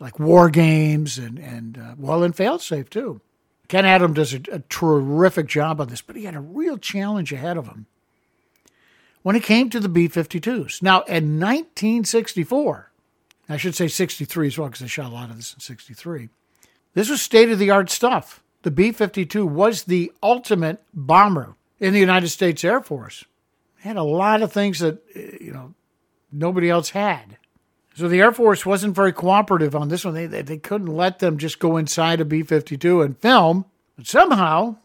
[0.00, 3.20] like War Games and, and uh, well, and Failsafe too.
[3.68, 7.34] Ken Adam does a, a terrific job on this, but he had a real challenge
[7.34, 7.84] ahead of him
[9.22, 10.80] when it came to the B 52s.
[10.80, 12.90] Now, in 1964,
[13.50, 16.30] I should say 63 as well, because they shot a lot of this in 63,
[16.94, 18.42] this was state of the art stuff.
[18.62, 23.24] the B 52 was the ultimate bomber in the United States Air Force.
[23.80, 25.74] Had a lot of things that, eh, you know,
[26.32, 27.38] nobody else had.
[27.94, 30.14] So the Air Force wasn't very cooperative on this one.
[30.14, 33.64] They, they, they couldn't let them just go inside a B 52 and film.
[33.96, 34.76] But somehow,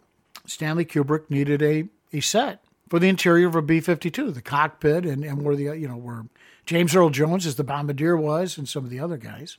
[0.45, 5.05] Stanley Kubrick needed a, a set for the interior of a B 52, the cockpit,
[5.05, 6.25] and, and where the, you know, where
[6.65, 9.57] James Earl Jones, as the bombardier was, and some of the other guys.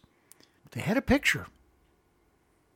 [0.73, 1.47] They had a picture.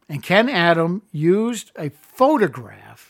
[0.09, 3.08] And Ken Adam used a photograph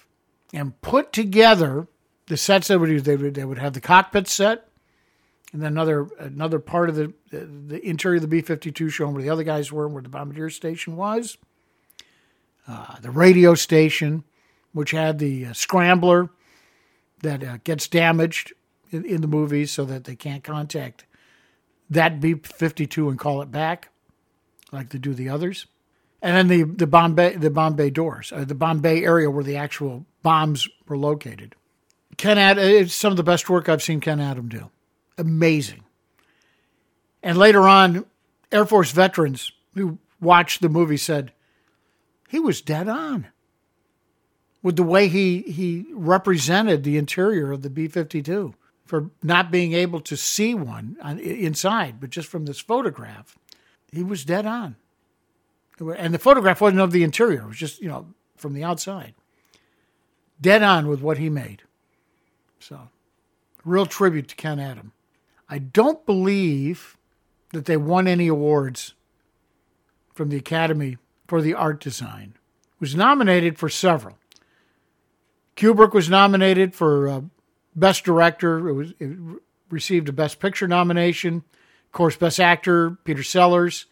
[0.53, 1.89] and put together
[2.27, 3.03] the sets that would use.
[3.03, 4.69] They would, they would have the cockpit set,
[5.53, 9.15] and then another another part of the the interior of the B fifty two showing
[9.15, 11.39] where the other guys were, where the bombardier station was,
[12.67, 14.25] uh, the radio station,
[14.73, 16.31] which had the uh, scrambler
[17.23, 18.53] that uh, gets damaged
[18.91, 21.05] in, in the movies, so that they can't contact
[21.91, 23.89] that B fifty two and call it back,
[24.71, 25.67] like they do the others,
[26.23, 29.31] and then the the bomb bay the bomb bay doors, uh, the bomb bay area
[29.31, 31.55] where the actual bombs were located.
[32.17, 34.71] Ken Ad, it's some of the best work I've seen Ken Adam do
[35.19, 35.83] amazing.
[37.23, 38.07] And later on,
[38.51, 41.33] Air Force veterans who watched the movie said
[42.29, 43.27] he was dead on
[44.63, 48.55] with the way he, he represented the interior of the B 52
[48.85, 53.37] for not being able to see one on, inside, but just from this photograph.
[53.93, 54.77] He was dead on.
[55.81, 58.07] And the photograph wasn't of the interior, it was just, you know,
[58.37, 59.15] from the outside.
[60.41, 61.63] Dead on with what he made.
[62.61, 62.89] So,
[63.65, 64.93] real tribute to Ken Adam.
[65.49, 66.97] I don't believe
[67.53, 68.95] that they won any awards
[70.13, 72.35] from the Academy for the art design.
[72.37, 74.19] It was nominated for several.
[75.57, 77.21] Kubrick was nominated for uh,
[77.75, 78.69] Best Director.
[78.69, 79.17] It, was, it
[79.71, 81.43] received a Best Picture nomination.
[81.87, 83.87] Of course, Best Actor, Peter Sellers.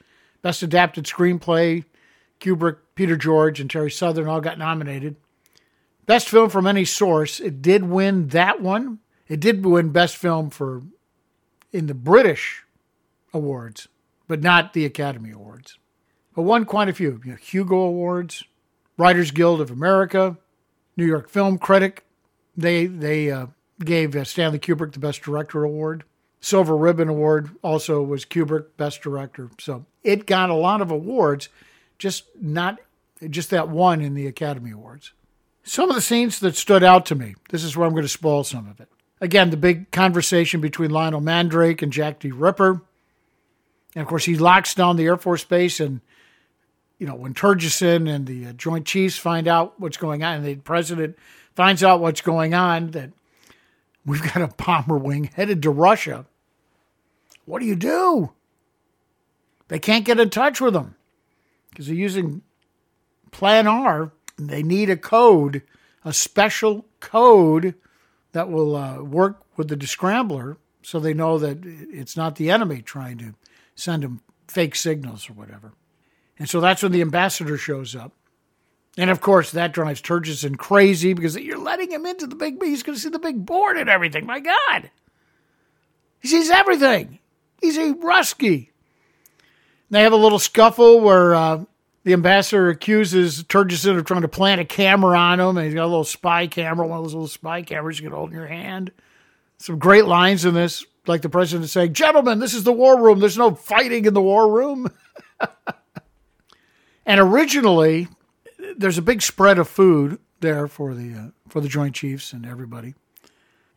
[0.47, 1.85] Best Adapted Screenplay,
[2.39, 5.17] Kubrick, Peter George, and Terry Southern all got nominated.
[6.07, 9.01] Best Film from Any Source, it did win that one.
[9.27, 10.85] It did win Best Film for
[11.73, 12.63] in the British
[13.35, 13.89] awards,
[14.29, 15.81] but not the Academy Awards.
[16.37, 18.45] But won quite a few you know, Hugo Awards,
[18.97, 20.37] Writers Guild of America,
[20.97, 22.07] New York Film Critic.
[22.57, 23.47] They they uh,
[23.85, 26.05] gave uh, Stanley Kubrick the Best Director Award.
[26.41, 29.51] Silver Ribbon Award also was Kubrick Best Director.
[29.59, 31.49] So it got a lot of awards,
[31.99, 32.79] just not
[33.29, 35.13] just that one in the Academy Awards.
[35.65, 37.35] Some of the scenes that stood out to me.
[37.51, 38.89] This is where I'm going to spoil some of it.
[39.21, 42.31] Again, the big conversation between Lionel Mandrake and Jack D.
[42.31, 42.83] Ripper.
[43.95, 45.81] And of course, he locks down the Air Force Base.
[45.81, 46.03] And,
[46.99, 50.45] you know, when Turgidson and the uh, Joint Chiefs find out what's going on, and
[50.45, 51.17] the president
[51.55, 53.11] finds out what's going on, that
[54.05, 56.27] we've got a bomber wing headed to Russia.
[57.47, 58.33] What do you do?
[59.69, 60.95] They can't get in touch with them
[61.71, 62.43] because they're using
[63.31, 64.13] Plan R.
[64.39, 65.63] They need a code,
[66.05, 67.75] a special code
[68.33, 72.83] that will uh, work with the descrambler so they know that it's not the enemy
[72.83, 73.35] trying to
[73.75, 75.73] send them fake signals or whatever.
[76.39, 78.13] And so that's when the ambassador shows up.
[78.99, 82.63] And of course, that drives Turgidson crazy because you're letting him into the big.
[82.63, 84.27] He's going to see the big board and everything.
[84.27, 84.91] My God.
[86.21, 87.19] He sees everything.
[87.61, 88.71] He's a Rusky.
[89.91, 91.65] They have a little scuffle where uh,
[92.05, 95.85] the ambassador accuses Turgidson of trying to plant a camera on him, and he's got
[95.85, 98.47] a little spy camera, one of those little spy cameras you can hold in your
[98.47, 98.93] hand.
[99.59, 103.21] Some great lines in this, like the president saying, Gentlemen, this is the war room.
[103.21, 104.91] There's no fighting in the war room.
[107.07, 108.09] and originally,
[108.77, 112.45] there's a big spread of food there for the uh, for the Joint Chiefs and
[112.45, 112.95] everybody.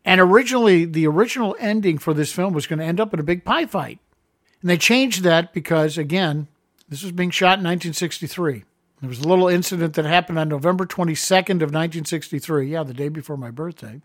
[0.04, 3.24] And originally, the original ending for this film was going to end up in a
[3.24, 3.98] big pie fight.
[4.60, 6.48] And they changed that because, again,
[6.88, 8.64] this was being shot in 1963.
[9.00, 12.68] There was a little incident that happened on November 22nd of 1963.
[12.68, 14.02] Yeah, the day before my birthday.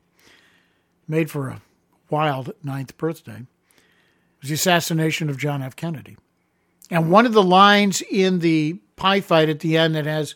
[1.07, 1.61] Made for a
[2.09, 3.39] wild ninth birthday.
[3.39, 5.75] It was the assassination of John F.
[5.75, 6.17] Kennedy.
[6.89, 10.35] And one of the lines in the pie fight at the end that has,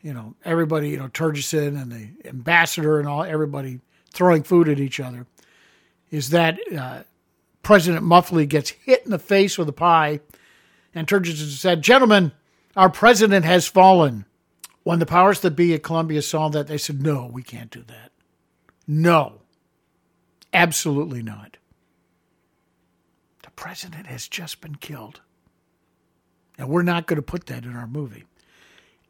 [0.00, 3.80] you know, everybody, you know, Turgidson and the ambassador and all, everybody
[4.12, 5.26] throwing food at each other,
[6.10, 7.02] is that uh,
[7.62, 10.20] President Muffley gets hit in the face with a pie
[10.94, 12.32] and turns and said, Gentlemen,
[12.76, 14.24] our president has fallen.
[14.82, 17.82] When the powers that be at Columbia saw that, they said, No, we can't do
[17.82, 18.12] that.
[18.86, 19.42] No,
[20.52, 21.58] absolutely not.
[23.42, 25.20] The president has just been killed.
[26.58, 28.24] And we're not going to put that in our movie.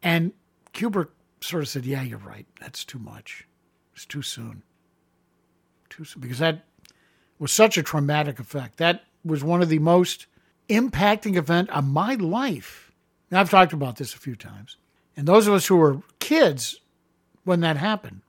[0.03, 0.33] And
[0.73, 1.09] Kubrick
[1.41, 2.45] sort of said, Yeah, you're right.
[2.59, 3.47] That's too much.
[3.93, 4.63] It's too soon.
[5.89, 6.21] Too soon.
[6.21, 6.65] Because that
[7.41, 8.77] was such a traumatic effect.
[8.77, 10.27] That was one of the most
[10.69, 12.91] impacting event of my life.
[13.31, 14.77] Now, I've talked about this a few times.
[15.17, 16.79] And those of us who were kids
[17.43, 18.21] when that happened,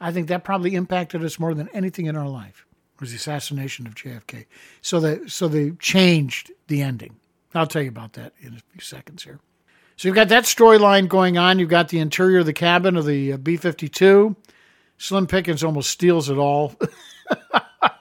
[0.00, 2.64] I think that probably impacted us more than anything in our life
[3.00, 4.46] was the assassination of JFK.
[4.82, 7.16] So they so they changed the ending.
[7.54, 9.40] I'll tell you about that in a few seconds here.
[9.96, 11.58] So you've got that storyline going on.
[11.58, 14.36] You've got the interior of the cabin of the uh, B 52.
[14.96, 16.74] Slim Pickens almost steals it all.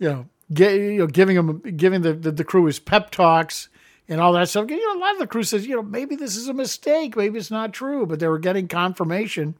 [0.00, 3.68] you know, get, you know, giving him, giving the, the, the crew his pep talks
[4.08, 4.68] and all that stuff.
[4.68, 7.16] You know, a lot of the crew says, you know, maybe this is a mistake,
[7.16, 9.54] maybe it's not true, but they were getting confirmation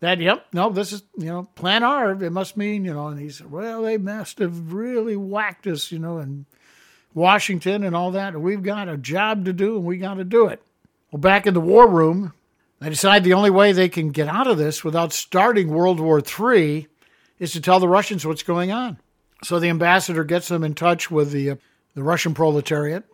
[0.00, 2.22] that, yep, no, this is, you know, Plan R.
[2.22, 5.90] It must mean, you know, and he said, well, they must have really whacked us,
[5.90, 6.44] you know, in
[7.14, 8.38] Washington and all that.
[8.38, 10.60] We've got a job to do, and we got to do it.
[11.10, 12.34] Well, back in the war room,
[12.80, 16.20] they decide the only way they can get out of this without starting World War
[16.20, 16.86] III
[17.38, 18.98] is to tell the Russians what's going on.
[19.44, 21.56] So the ambassador gets them in touch with the uh,
[21.94, 23.04] the Russian proletariat.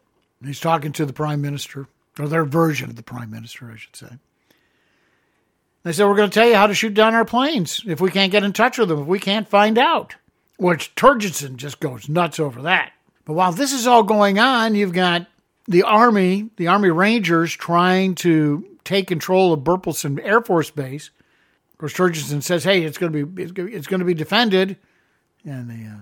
[0.45, 1.87] He's talking to the prime minister,
[2.19, 4.09] or their version of the prime minister, I should say.
[5.83, 8.11] They said, We're going to tell you how to shoot down our planes if we
[8.11, 10.17] can't get in touch with them, if we can't find out.
[10.57, 12.93] Which Turgidson just goes nuts over that.
[13.25, 15.27] But while this is all going on, you've got
[15.67, 21.11] the Army, the Army Rangers trying to take control of Burpelson Air Force Base.
[21.73, 24.77] Of course, Turgidson says, Hey, it's going to be, it's going to be defended.
[25.45, 26.01] And the uh,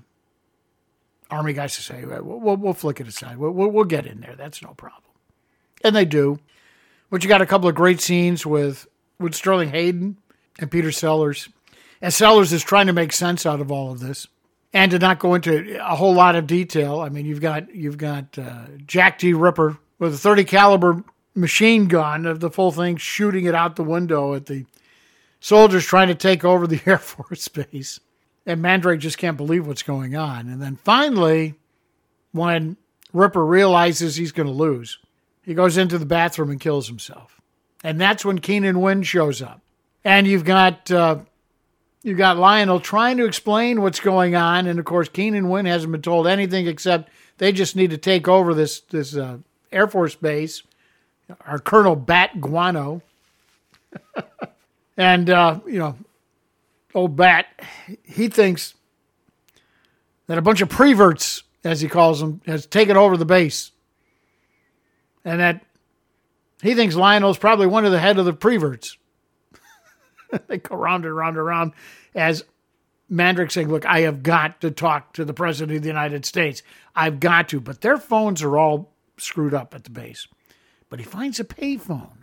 [1.30, 3.36] Army guys to say, we'll, we'll, we'll flick it aside.
[3.36, 4.34] We'll, we'll, get in there.
[4.34, 5.02] That's no problem.
[5.84, 6.38] And they do.
[7.10, 8.86] But you got a couple of great scenes with
[9.18, 10.18] with Sterling Hayden
[10.58, 11.48] and Peter Sellers.
[12.00, 14.26] And Sellers is trying to make sense out of all of this
[14.72, 17.00] and to not go into a whole lot of detail.
[17.00, 19.32] I mean, you've got you've got uh, Jack D.
[19.32, 21.02] Ripper with a 30 caliber
[21.34, 24.66] machine gun of the full thing shooting it out the window at the
[25.40, 28.00] soldiers trying to take over the Air Force Base.
[28.48, 30.48] And Mandrake just can't believe what's going on.
[30.48, 31.54] And then finally,
[32.32, 32.76] when
[33.12, 34.98] Ripper realizes he's going to lose,
[35.42, 37.38] he goes into the bathroom and kills himself
[37.84, 39.60] and that's when Keenan Wynn shows up.
[40.04, 41.18] And you've got uh,
[42.02, 45.92] you've got Lionel trying to explain what's going on, and of course Keenan Wynn hasn't
[45.92, 49.38] been told anything except they just need to take over this this uh,
[49.72, 50.62] Air Force base.
[51.46, 53.02] Our Colonel Bat Guano,
[54.96, 55.96] and uh, you know,
[56.98, 57.46] old Bat,
[58.02, 58.74] he thinks
[60.26, 63.70] that a bunch of preverts, as he calls them, has taken over the base,
[65.24, 65.64] and that
[66.60, 68.96] he thinks Lionel's probably one of the head of the preverts.
[70.48, 71.72] they go round and round and round
[72.14, 72.44] as
[73.08, 76.62] Mandrake saying, Look, I have got to talk to the President of the United States.
[76.94, 77.60] I've got to.
[77.60, 80.26] But their phones are all screwed up at the base.
[80.90, 82.17] But he finds a payphone.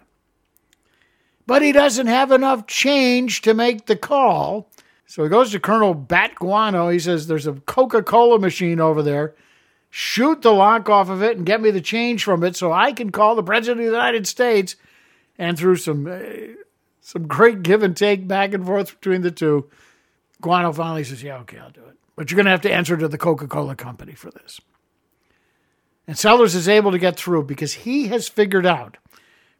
[1.47, 4.69] But he doesn't have enough change to make the call.
[5.05, 6.89] So he goes to Colonel Bat Guano.
[6.89, 9.35] He says, There's a Coca Cola machine over there
[9.97, 12.91] shoot the lock off of it and get me the change from it so I
[12.91, 14.75] can call the President of the United States.
[15.39, 16.19] And through some uh,
[16.99, 19.69] some great give and take back and forth between the two,
[20.41, 21.95] Guano finally says, Yeah, okay, I'll do it.
[22.17, 24.59] But you're going to have to answer to the Coca Cola company for this.
[26.07, 28.97] And Sellers is able to get through because he has figured out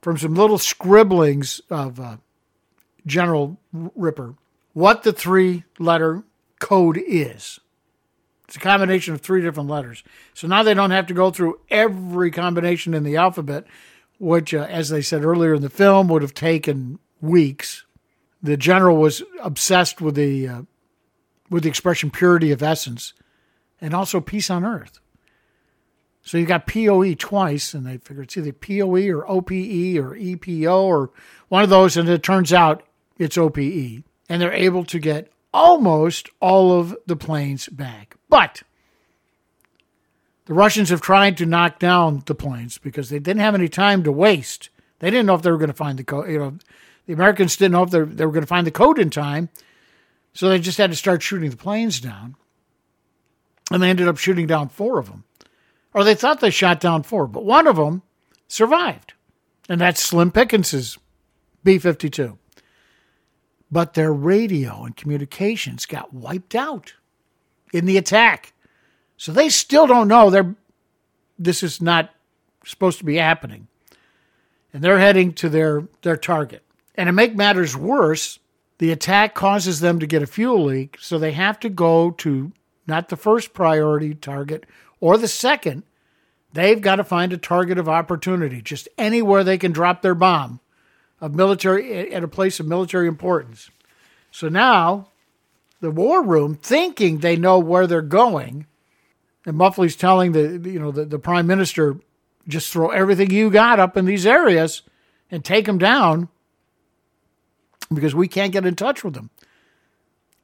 [0.05, 2.17] from some little scribblings of uh,
[3.07, 4.35] General Ripper
[4.73, 6.23] what the three letter
[6.59, 7.59] code is.
[8.47, 10.03] It's a combination of three different letters.
[10.35, 13.65] So now they don't have to go through every combination in the alphabet,
[14.19, 17.83] which, uh, as they said earlier in the film, would have taken weeks.
[18.43, 20.61] The general was obsessed with the uh,
[21.49, 23.13] with the expression purity of essence,
[23.81, 24.99] and also peace on earth.
[26.25, 30.81] So you got POE twice, and they figured it's either POE or OPE or EPO
[30.81, 31.11] or
[31.49, 32.81] one of those, and it turns out
[33.19, 34.03] it's OPE.
[34.27, 38.15] And they're able to get almost all of the planes back.
[38.27, 38.63] But
[40.45, 44.03] the Russians have tried to knock down the planes because they didn't have any time
[44.03, 44.69] to waste.
[44.99, 46.29] They didn't know if they were going to find the code.
[46.29, 46.57] You know,
[47.05, 49.49] the Americans didn't know if they were going to find the code in time,
[50.33, 52.35] so they just had to start shooting the planes down.
[53.71, 55.23] And they ended up shooting down four of them,
[55.95, 58.03] or they thought they shot down four, but one of them
[58.49, 59.13] survived,
[59.69, 60.99] and that's Slim Pickens's
[61.63, 62.37] B fifty two.
[63.71, 66.93] But their radio and communications got wiped out
[67.73, 68.53] in the attack.
[69.17, 70.55] So they still don't know they're
[71.39, 72.13] this is not
[72.65, 73.67] supposed to be happening.
[74.73, 76.63] And they're heading to their, their target.
[76.95, 78.39] And to make matters worse,
[78.77, 82.51] the attack causes them to get a fuel leak, so they have to go to
[82.87, 84.65] not the first priority target
[85.05, 85.83] or the second.
[86.51, 90.61] They've got to find a target of opportunity, just anywhere they can drop their bomb
[91.21, 93.69] of military at a place of military importance.
[94.31, 95.09] So now
[95.79, 98.65] the war room thinking they know where they're going.
[99.45, 101.97] And Muffley's telling the you know the, the prime minister
[102.47, 104.81] just throw everything you got up in these areas
[105.29, 106.29] and take them down
[107.93, 109.29] because we can't get in touch with them.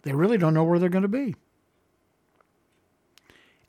[0.04, 1.36] They really don't know where they're going to be.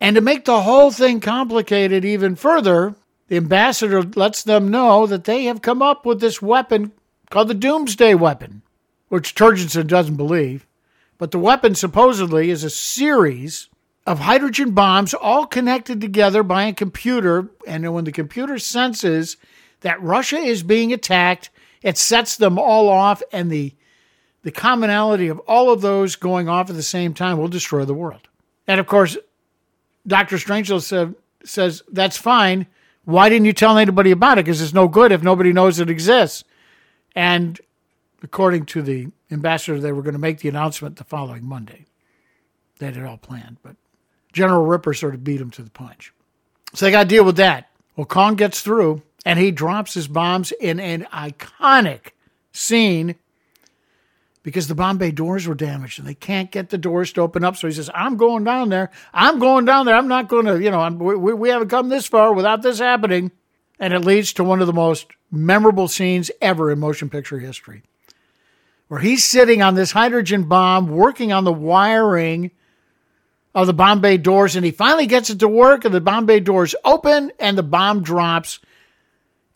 [0.02, 2.96] And to make the whole thing complicated even further,
[3.28, 6.90] the ambassador lets them know that they have come up with this weapon
[7.30, 8.62] called the Doomsday Weapon,
[9.10, 10.66] which Turgidson doesn't believe.
[11.18, 13.68] But the weapon supposedly is a series
[14.04, 17.50] of hydrogen bombs all connected together by a computer.
[17.64, 19.36] And when the computer senses
[19.82, 21.48] that Russia is being attacked,
[21.80, 23.22] it sets them all off.
[23.30, 23.72] And the,
[24.42, 27.94] the commonality of all of those going off at the same time will destroy the
[27.94, 28.26] world.
[28.66, 29.16] And of course,
[30.06, 30.36] Dr.
[30.36, 32.66] Strangelove said, says, That's fine.
[33.04, 34.44] Why didn't you tell anybody about it?
[34.44, 36.44] Because it's no good if nobody knows it exists.
[37.16, 37.60] And
[38.22, 41.86] according to the ambassador, they were going to make the announcement the following Monday.
[42.78, 43.76] They had it all planned, but
[44.32, 46.12] General Ripper sort of beat him to the punch.
[46.74, 47.68] So they got to deal with that.
[47.96, 52.12] Well, Kong gets through and he drops his bombs in an iconic
[52.52, 53.16] scene
[54.42, 57.44] because the bomb bay doors were damaged and they can't get the doors to open
[57.44, 57.56] up.
[57.56, 58.90] So he says, I'm going down there.
[59.12, 59.94] I'm going down there.
[59.94, 63.30] I'm not going to, you know, we, we haven't come this far without this happening.
[63.78, 67.82] And it leads to one of the most memorable scenes ever in motion picture history,
[68.88, 72.52] where he's sitting on this hydrogen bomb, working on the wiring
[73.54, 76.26] of the bomb bay doors, and he finally gets it to work, and the bomb
[76.26, 78.60] bay doors open, and the bomb drops.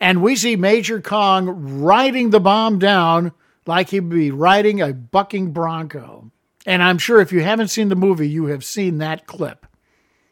[0.00, 3.32] And we see Major Kong riding the bomb down
[3.66, 6.30] like he'd be riding a bucking bronco.
[6.64, 9.66] And I'm sure if you haven't seen the movie, you have seen that clip.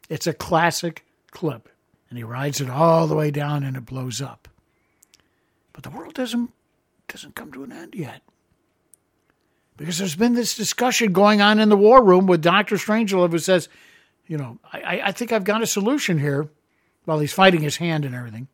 [0.09, 1.69] It's a classic clip.
[2.09, 4.49] And he rides it all the way down and it blows up.
[5.73, 6.51] But the world doesn't
[7.09, 8.23] doesn't come to an end yet.
[9.77, 12.77] Because there's been this discussion going on in the war room with Dr.
[12.77, 13.69] Strangelove who says,
[14.27, 16.49] you know, I, I think I've got a solution here
[17.05, 18.49] while he's fighting his hand and everything.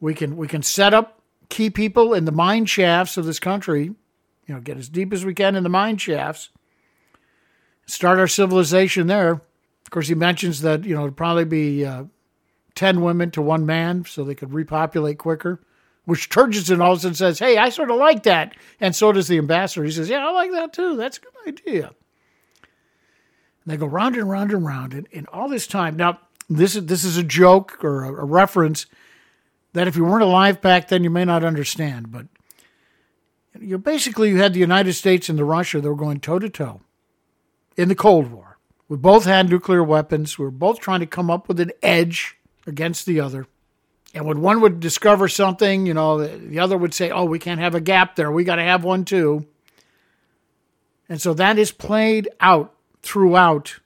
[0.00, 1.17] We can we can set up
[1.48, 5.24] key people in the mine shafts of this country, you know, get as deep as
[5.24, 6.50] we can in the mine shafts,
[7.86, 9.32] start our civilization there.
[9.32, 12.04] Of course, he mentions that, you know, it'd probably be uh,
[12.74, 15.60] 10 women to one man so they could repopulate quicker,
[16.04, 18.54] which Turgidson all of a sudden says, Hey, I sort of like that.
[18.80, 19.84] And so does the ambassador.
[19.84, 20.96] He says, Yeah, I like that too.
[20.96, 21.86] That's a good idea.
[21.86, 24.94] And they go round and round and round.
[24.94, 28.24] And, and all this time, now, this is, this is a joke or a, a
[28.24, 28.86] reference
[29.72, 32.10] that if you weren't alive back then, you may not understand.
[32.10, 32.26] But
[33.60, 36.48] you basically, you had the United States and the Russia that were going toe to
[36.48, 36.80] toe
[37.76, 38.58] in the Cold War.
[38.88, 40.38] We both had nuclear weapons.
[40.38, 43.46] We were both trying to come up with an edge against the other.
[44.14, 47.38] And when one would discover something, you know, the, the other would say, "Oh, we
[47.38, 48.32] can't have a gap there.
[48.32, 49.46] We got to have one too."
[51.08, 53.80] And so that is played out throughout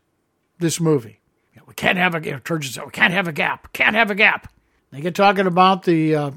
[0.59, 1.21] this movie.
[1.55, 3.73] You know, we can't have a you know, Turgidson said, we can't have a gap.
[3.73, 4.52] Can't have a gap.
[4.93, 6.31] They get talking about the uh,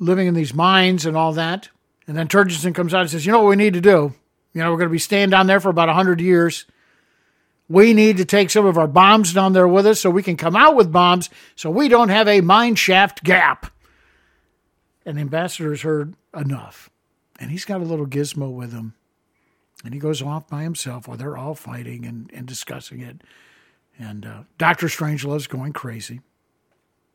[0.00, 1.68] living in these mines and all that.
[2.06, 4.12] And then Turgidson comes out and says, You know what we need to do?
[4.52, 6.66] You know, we're going to be staying down there for about 100 years.
[7.68, 10.36] We need to take some of our bombs down there with us so we can
[10.36, 13.72] come out with bombs so we don't have a mine shaft gap.
[15.06, 16.90] And the ambassador's heard enough.
[17.38, 18.94] And he's got a little gizmo with him.
[19.84, 23.22] And he goes off by himself while they're all fighting and, and discussing it.
[23.98, 24.88] And uh, Dr.
[24.88, 26.20] Strangelove's going crazy.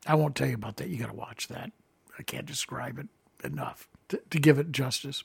[0.06, 0.88] I won't tell you about that.
[0.88, 1.72] You got to watch that.
[2.18, 3.08] I can't describe it
[3.44, 5.24] enough to, to give it justice.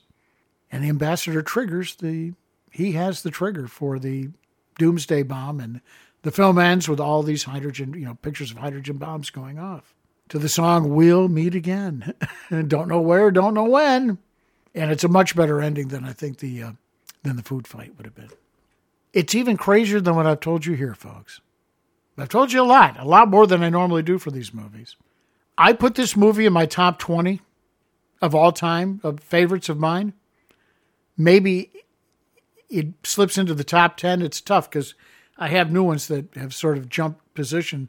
[0.70, 2.32] And the ambassador triggers the,
[2.70, 4.30] he has the trigger for the
[4.78, 5.60] doomsday bomb.
[5.60, 5.80] And
[6.22, 9.94] the film ends with all these hydrogen, you know, pictures of hydrogen bombs going off
[10.28, 12.14] to the song We'll Meet Again.
[12.68, 14.18] don't know where, don't know when.
[14.74, 16.72] And it's a much better ending than I think the, uh,
[17.22, 18.30] than the food fight would have been.
[19.12, 21.42] It's even crazier than what I've told you here, folks.
[22.18, 24.96] I've told you a lot, a lot more than I normally do for these movies.
[25.56, 27.40] I put this movie in my top 20
[28.20, 30.12] of all time of favorites of mine.
[31.16, 31.70] Maybe
[32.68, 34.22] it slips into the top 10.
[34.22, 34.94] It's tough because
[35.38, 37.88] I have new ones that have sort of jumped position.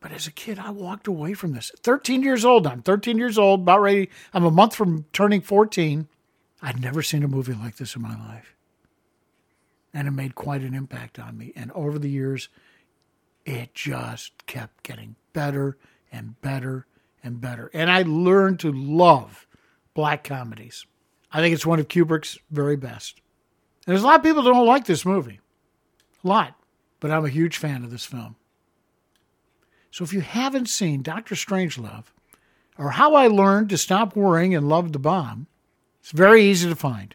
[0.00, 1.72] But as a kid, I walked away from this.
[1.82, 2.66] 13 years old.
[2.66, 4.10] I'm 13 years old, about ready.
[4.34, 6.08] I'm a month from turning 14.
[6.62, 8.55] I'd never seen a movie like this in my life
[9.96, 11.54] and it made quite an impact on me.
[11.56, 12.50] And over the years,
[13.46, 15.78] it just kept getting better
[16.12, 16.86] and better
[17.24, 17.70] and better.
[17.72, 19.46] And I learned to love
[19.94, 20.84] black comedies.
[21.32, 23.22] I think it's one of Kubrick's very best.
[23.86, 25.40] And there's a lot of people that don't like this movie,
[26.22, 26.60] a lot,
[27.00, 28.36] but I'm a huge fan of this film.
[29.90, 32.12] So if you haven't seen Doctor Strangelove
[32.76, 35.46] or How I Learned to Stop Worrying and Love the Bomb,
[36.00, 37.14] it's very easy to find.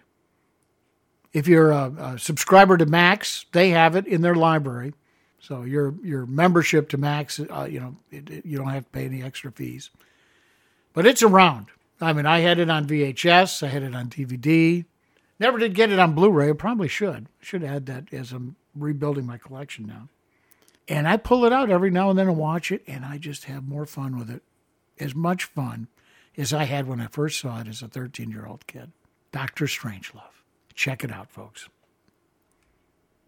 [1.34, 4.94] If you're a, a, subscriber to Max, they have it in their library.
[5.40, 8.90] So your your membership to Max, uh, you know, it, it- you don't have to
[8.92, 9.90] pay any extra fees.
[10.94, 11.68] But it's around.
[12.02, 14.86] I mean, I had it on VHS, I had it on DVD.
[15.40, 16.50] Never did get it on Blu-ray.
[16.50, 17.28] I probably should.
[17.40, 20.10] Should add that as I'm rebuilding my collection now.
[20.88, 23.46] And I pull it out every now and then and watch it, and I just
[23.46, 24.44] have more fun with it.
[25.00, 25.88] As much fun
[26.38, 28.92] as I had when I first saw it as a 13 year old kid.
[29.32, 30.31] Doctor Strangelove.
[30.82, 31.70] Check it out, folks.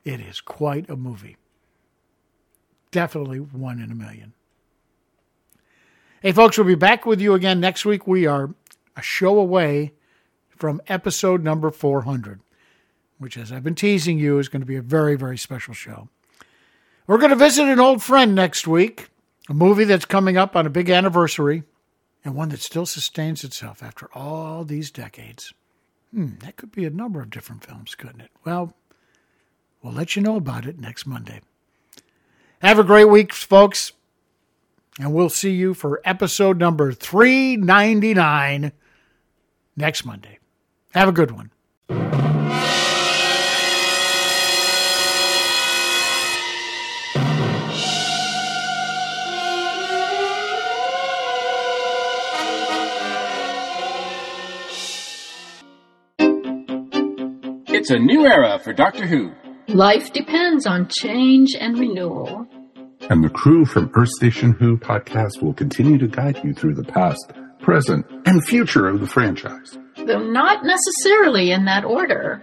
[0.03, 1.37] It is quite a movie.
[2.89, 4.33] Definitely one in a million.
[6.23, 8.07] Hey, folks, we'll be back with you again next week.
[8.07, 8.55] We are
[8.97, 9.93] a show away
[10.49, 12.39] from episode number 400,
[13.19, 16.09] which, as I've been teasing you, is going to be a very, very special show.
[17.05, 19.09] We're going to visit an old friend next week,
[19.47, 21.61] a movie that's coming up on a big anniversary,
[22.25, 25.53] and one that still sustains itself after all these decades.
[26.13, 28.29] Hmm, that could be a number of different films, couldn't it?
[28.45, 28.75] Well,
[29.81, 31.41] we'll let you know about it next Monday.
[32.61, 33.93] Have a great week, folks,
[34.99, 38.71] and we'll see you for episode number 399
[39.75, 40.37] next Monday.
[40.93, 42.32] Have a good one.
[57.83, 59.33] It's a new era for Doctor Who.
[59.67, 62.47] Life depends on change and renewal.
[63.09, 66.85] And the crew from Earth Station Who podcast will continue to guide you through the
[66.85, 69.77] past, present, and future of the franchise.
[69.97, 72.41] Though not necessarily in that order.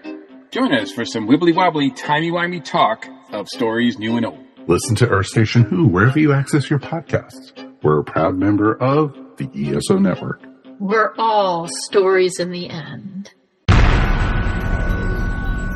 [0.50, 4.44] Join us for some wibbly wobbly, timey wimey talk of stories new and old.
[4.66, 7.66] Listen to Earth Station Who wherever you access your podcasts.
[7.82, 10.42] We're a proud member of the ESO Network.
[10.78, 13.32] We're all stories in the end.